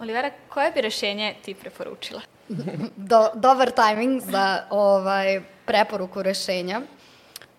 Olivera, 0.00 0.30
koje 0.48 0.70
bi 0.70 0.80
rešenje 0.80 1.34
ti 1.44 1.54
preporučila? 1.54 2.20
Do, 3.10 3.28
dobar 3.34 3.70
tajming 3.70 4.22
za 4.22 4.62
ovaj 4.70 5.40
preporuku 5.66 6.22
rešenja 6.22 6.80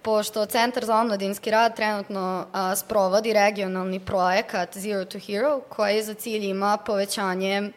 pošto 0.01 0.45
Centar 0.45 0.85
za 0.85 0.95
omladinski 0.95 1.51
rad 1.51 1.75
trenutno 1.75 2.45
a, 2.53 2.75
sprovodi 2.75 3.33
regionalni 3.33 3.99
projekat 3.99 4.77
Zero 4.77 5.05
to 5.05 5.19
Hero, 5.19 5.61
koji 5.69 6.03
za 6.03 6.13
cilj 6.13 6.45
ima 6.45 6.77
povećanje 6.77 7.71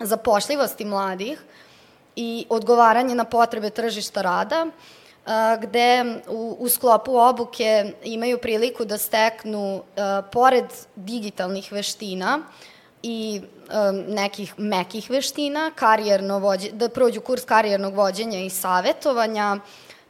zapošljivosti 0.00 0.84
mladih 0.84 1.42
i 2.16 2.46
odgovaranje 2.48 3.14
na 3.14 3.24
potrebe 3.24 3.70
tržišta 3.70 4.22
rada, 4.22 4.66
a, 5.26 5.56
gde 5.56 6.20
u, 6.28 6.56
u 6.58 6.68
sklopu 6.68 7.16
obuke 7.16 7.92
imaju 8.04 8.38
priliku 8.38 8.84
da 8.84 8.98
steknu, 8.98 9.82
a, 9.96 10.22
pored 10.32 10.66
digitalnih 10.96 11.72
veština, 11.72 12.40
i 13.06 13.40
um, 13.40 14.14
nekih 14.14 14.54
mekih 14.58 15.10
veština, 15.10 15.70
karijerno 15.74 16.38
vođe, 16.38 16.70
da 16.72 16.88
prođu 16.88 17.20
kurs 17.20 17.44
karijernog 17.44 17.94
vođenja 17.94 18.38
i 18.40 18.50
savetovanja 18.50 19.58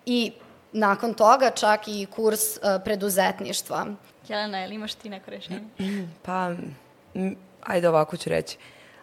i 0.07 0.33
nakon 0.75 1.15
toga 1.15 1.51
čak 1.51 1.89
i 1.89 2.07
kurs 2.07 2.57
uh, 2.57 2.63
preduzetništva. 2.85 3.87
Jelena, 4.29 4.59
je 4.59 4.69
li 4.69 4.75
imaš 4.75 4.95
ti 4.95 5.09
neko 5.09 5.31
rešenje? 5.31 5.61
Pa, 6.25 6.51
ajde 7.63 7.89
ovako 7.89 8.17
ću 8.17 8.31
reći. 8.31 8.57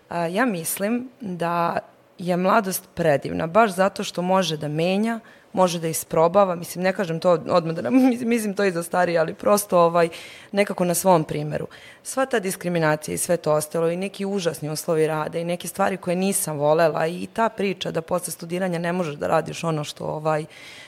Uh, 0.10 0.16
ja 0.30 0.46
mislim 0.46 1.10
da 1.22 1.78
je 2.18 2.38
mladost 2.38 2.90
predivna, 2.94 3.48
baš 3.48 3.72
zato 3.72 4.04
što 4.04 4.22
može 4.22 4.58
da 4.58 4.68
menja, 4.68 5.20
može 5.54 5.80
da 5.80 5.88
isprobava, 5.88 6.56
mislim, 6.56 6.84
ne 6.84 6.94
kažem 6.94 7.20
to 7.20 7.32
odmah 7.32 7.76
da, 7.76 7.90
mislim 8.34 8.54
to 8.54 8.64
i 8.64 8.72
za 8.72 8.84
starije, 8.84 9.20
ali 9.20 9.34
prosto 9.34 9.80
ovaj, 9.80 10.10
nekako 10.52 10.86
na 10.86 10.94
svom 10.94 11.24
primeru. 11.24 11.68
Sva 12.04 12.26
ta 12.26 12.40
diskriminacija 12.40 13.16
i 13.16 13.18
sve 13.18 13.38
to 13.38 13.54
ostalo 13.54 13.90
i 13.90 13.98
neki 13.98 14.26
užasni 14.26 14.70
uslovi 14.70 15.08
rada 15.08 15.40
i 15.40 15.44
neke 15.46 15.68
stvari 15.68 15.98
koje 15.98 16.16
nisam 16.16 16.58
volela 16.58 17.08
i 17.08 17.28
ta 17.34 17.50
priča 17.50 17.92
da 17.92 18.02
posle 18.02 18.34
studiranja 18.34 18.80
ne 18.80 18.94
možeš 18.94 19.16
da 19.16 19.28
radiš 19.28 19.64
ono 19.64 19.84
što 19.84 20.06
ovaj, 20.06 20.46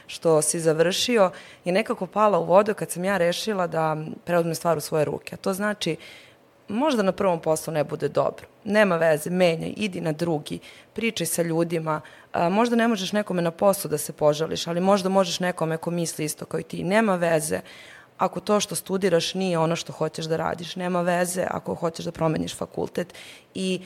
što 0.07 0.41
si 0.41 0.59
završio 0.59 1.31
je 1.65 1.73
nekako 1.73 2.07
pala 2.07 2.39
u 2.39 2.45
vodu 2.45 2.73
kad 2.73 2.91
sam 2.91 3.03
ja 3.03 3.17
rešila 3.17 3.67
da 3.67 3.97
preuzmem 4.25 4.55
stvar 4.55 4.77
u 4.77 4.81
svoje 4.81 5.05
ruke. 5.05 5.35
A 5.35 5.37
to 5.37 5.53
znači 5.53 5.95
možda 6.67 7.03
na 7.03 7.11
prvom 7.11 7.39
poslu 7.39 7.73
ne 7.73 7.83
bude 7.83 8.07
dobro. 8.07 8.45
Nema 8.63 8.95
veze, 8.95 9.29
menjaj, 9.29 9.73
idi 9.77 10.01
na 10.01 10.11
drugi, 10.11 10.59
pričaj 10.93 11.27
sa 11.27 11.41
ljudima. 11.41 12.01
A, 12.33 12.49
možda 12.49 12.75
ne 12.75 12.87
možeš 12.87 13.11
nekome 13.11 13.41
na 13.41 13.51
poslu 13.51 13.89
da 13.89 13.97
se 13.97 14.13
požališ, 14.13 14.67
ali 14.67 14.81
možda 14.81 15.09
možeš 15.09 15.39
nekome 15.39 15.77
ko 15.77 15.91
misli 15.91 16.25
isto 16.25 16.45
kao 16.45 16.59
i 16.59 16.63
ti. 16.63 16.83
Nema 16.83 17.15
veze 17.15 17.59
ako 18.17 18.39
to 18.39 18.59
što 18.59 18.75
studiraš 18.75 19.33
nije 19.33 19.57
ono 19.57 19.75
što 19.75 19.93
hoćeš 19.93 20.25
da 20.25 20.37
radiš. 20.37 20.75
Nema 20.75 21.01
veze 21.01 21.45
ako 21.49 21.75
hoćeš 21.75 22.05
da 22.05 22.11
promeniš 22.11 22.57
fakultet 22.57 23.13
i 23.53 23.81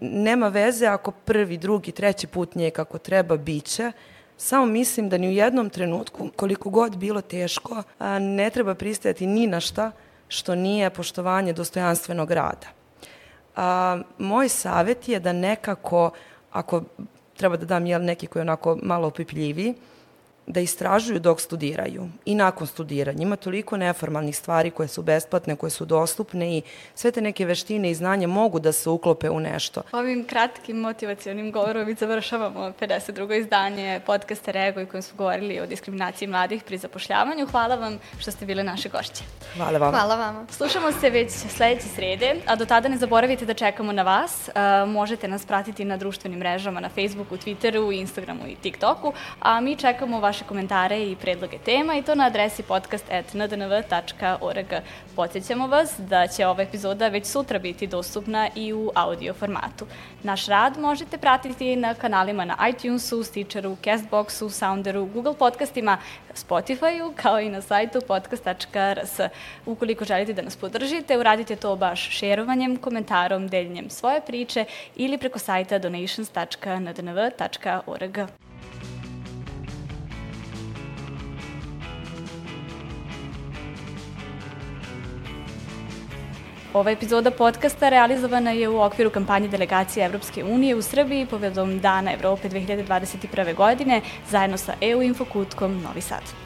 nema 0.00 0.48
veze 0.48 0.86
ako 0.86 1.10
prvi, 1.10 1.56
drugi, 1.56 1.92
treći 1.92 2.26
put 2.26 2.54
nije 2.54 2.70
kako 2.70 2.98
treba, 2.98 3.36
biće. 3.36 3.92
Samo 4.36 4.66
mislim 4.66 5.08
da 5.08 5.18
ni 5.18 5.28
u 5.28 5.32
jednom 5.32 5.70
trenutku, 5.70 6.28
koliko 6.36 6.70
god 6.70 6.96
bilo 6.96 7.20
teško, 7.20 7.82
ne 8.20 8.50
treba 8.50 8.74
pristajati 8.74 9.26
ni 9.26 9.46
na 9.46 9.60
šta 9.60 9.92
što 10.28 10.54
nije 10.54 10.90
poštovanje 10.90 11.52
dostojanstvenog 11.52 12.30
rada. 12.30 12.66
A, 13.56 13.98
moj 14.18 14.48
savet 14.48 15.08
je 15.08 15.20
da 15.20 15.32
nekako, 15.32 16.10
ako 16.52 16.82
treba 17.36 17.56
da 17.56 17.66
dam 17.66 17.86
jel, 17.86 18.04
neki 18.04 18.26
koji 18.26 18.40
je 18.40 18.42
onako 18.42 18.78
malo 18.82 19.08
opipljiviji, 19.08 19.74
da 20.46 20.60
istražuju 20.60 21.20
dok 21.20 21.40
studiraju 21.40 22.08
i 22.24 22.34
nakon 22.34 22.66
studiranja. 22.66 23.22
Ima 23.22 23.36
toliko 23.36 23.76
neformalnih 23.76 24.36
stvari 24.36 24.70
koje 24.70 24.88
su 24.88 25.02
besplatne, 25.02 25.56
koje 25.56 25.70
su 25.70 25.84
dostupne 25.84 26.58
i 26.58 26.62
sve 26.94 27.10
te 27.10 27.20
neke 27.20 27.44
veštine 27.44 27.90
i 27.90 27.94
znanje 27.94 28.26
mogu 28.26 28.58
da 28.58 28.72
se 28.72 28.90
uklope 28.90 29.30
u 29.30 29.40
nešto. 29.40 29.82
Ovim 29.92 30.24
kratkim 30.24 30.76
motivacijonim 30.76 31.52
govorom 31.52 31.86
mi 31.86 31.94
završavamo 31.94 32.72
52. 32.80 33.40
izdanje 33.40 34.00
podcasta 34.06 34.50
Rego 34.50 34.80
i 34.80 34.86
kojem 34.86 35.02
smo 35.02 35.16
govorili 35.16 35.60
o 35.60 35.66
diskriminaciji 35.66 36.28
mladih 36.28 36.62
pri 36.62 36.78
zapošljavanju. 36.78 37.46
Hvala 37.46 37.74
vam 37.74 37.98
što 38.18 38.30
ste 38.30 38.46
bile 38.46 38.64
naše 38.64 38.88
gošće. 38.88 39.24
Hvala 39.56 39.78
vam. 39.78 39.90
Hvala 39.90 40.16
vam. 40.16 40.46
Slušamo 40.50 40.92
se 40.92 41.10
već 41.10 41.30
sledeće 41.30 41.88
srede, 41.88 42.34
a 42.46 42.56
do 42.56 42.64
tada 42.64 42.88
ne 42.88 42.96
zaboravite 42.98 43.46
da 43.46 43.54
čekamo 43.54 43.92
na 43.92 44.02
vas. 44.02 44.50
možete 44.86 45.28
nas 45.28 45.46
pratiti 45.46 45.84
na 45.84 45.96
društvenim 45.96 46.38
mrežama, 46.38 46.80
na 46.80 46.88
Facebooku, 46.88 47.36
Twitteru, 47.36 47.98
Instagramu 47.98 48.46
i 48.46 48.54
TikToku, 48.54 49.12
a 49.40 49.60
mi 49.60 49.76
čekamo 49.76 50.20
vaš 50.20 50.35
vaše 50.36 50.48
komentare 50.48 51.02
i 51.02 51.16
predloge 51.16 51.58
tema 51.58 51.96
i 51.96 52.02
to 52.02 52.14
na 52.14 52.26
adresi 52.26 52.62
podcast.ndnv.org. 52.62 54.66
Podsjećamo 55.16 55.66
vas 55.66 55.94
da 55.98 56.26
će 56.26 56.46
ova 56.46 56.62
epizoda 56.62 57.08
već 57.08 57.26
sutra 57.26 57.58
biti 57.58 57.86
dostupna 57.86 58.48
i 58.54 58.72
u 58.72 58.90
audio 58.94 59.34
formatu. 59.34 59.86
Naš 60.22 60.46
rad 60.46 60.78
možete 60.78 61.18
pratiti 61.18 61.76
na 61.76 61.94
kanalima 61.94 62.44
na 62.44 62.56
iTunesu, 62.68 63.24
Stitcheru, 63.24 63.76
Castboxu, 63.84 64.50
Sounderu, 64.50 65.06
Google 65.06 65.34
podcastima, 65.38 65.98
Spotifyu, 66.34 67.12
kao 67.16 67.40
i 67.40 67.48
na 67.48 67.62
sajtu 67.62 68.00
podcast.rs. 68.08 69.20
Ukoliko 69.66 70.04
želite 70.04 70.32
da 70.32 70.42
nas 70.42 70.56
podržite, 70.56 71.18
uradite 71.18 71.56
to 71.56 71.76
baš 71.76 72.10
šerovanjem, 72.10 72.76
komentarom, 72.76 73.48
deljenjem 73.48 73.90
svoje 73.90 74.20
priče 74.20 74.64
ili 74.96 75.18
preko 75.18 75.38
sajta 75.38 75.78
donations.ndnv.org. 75.78 78.45
Ova 86.76 86.90
epizoda 86.90 87.30
podcasta 87.30 87.88
realizovana 87.88 88.50
je 88.50 88.68
u 88.68 88.80
okviru 88.82 89.10
kampanje 89.10 89.48
delegacije 89.48 90.06
Evropske 90.06 90.44
unije 90.44 90.74
u 90.76 90.82
Srbiji 90.82 91.26
povodom 91.26 91.78
Dana 91.80 92.12
Evrope 92.12 92.48
2021. 92.48 93.54
godine 93.54 94.00
zajedno 94.30 94.56
sa 94.56 94.74
EU 94.80 95.02
Infokutkom 95.02 95.82
Novi 95.82 96.00
Sad. 96.00 96.45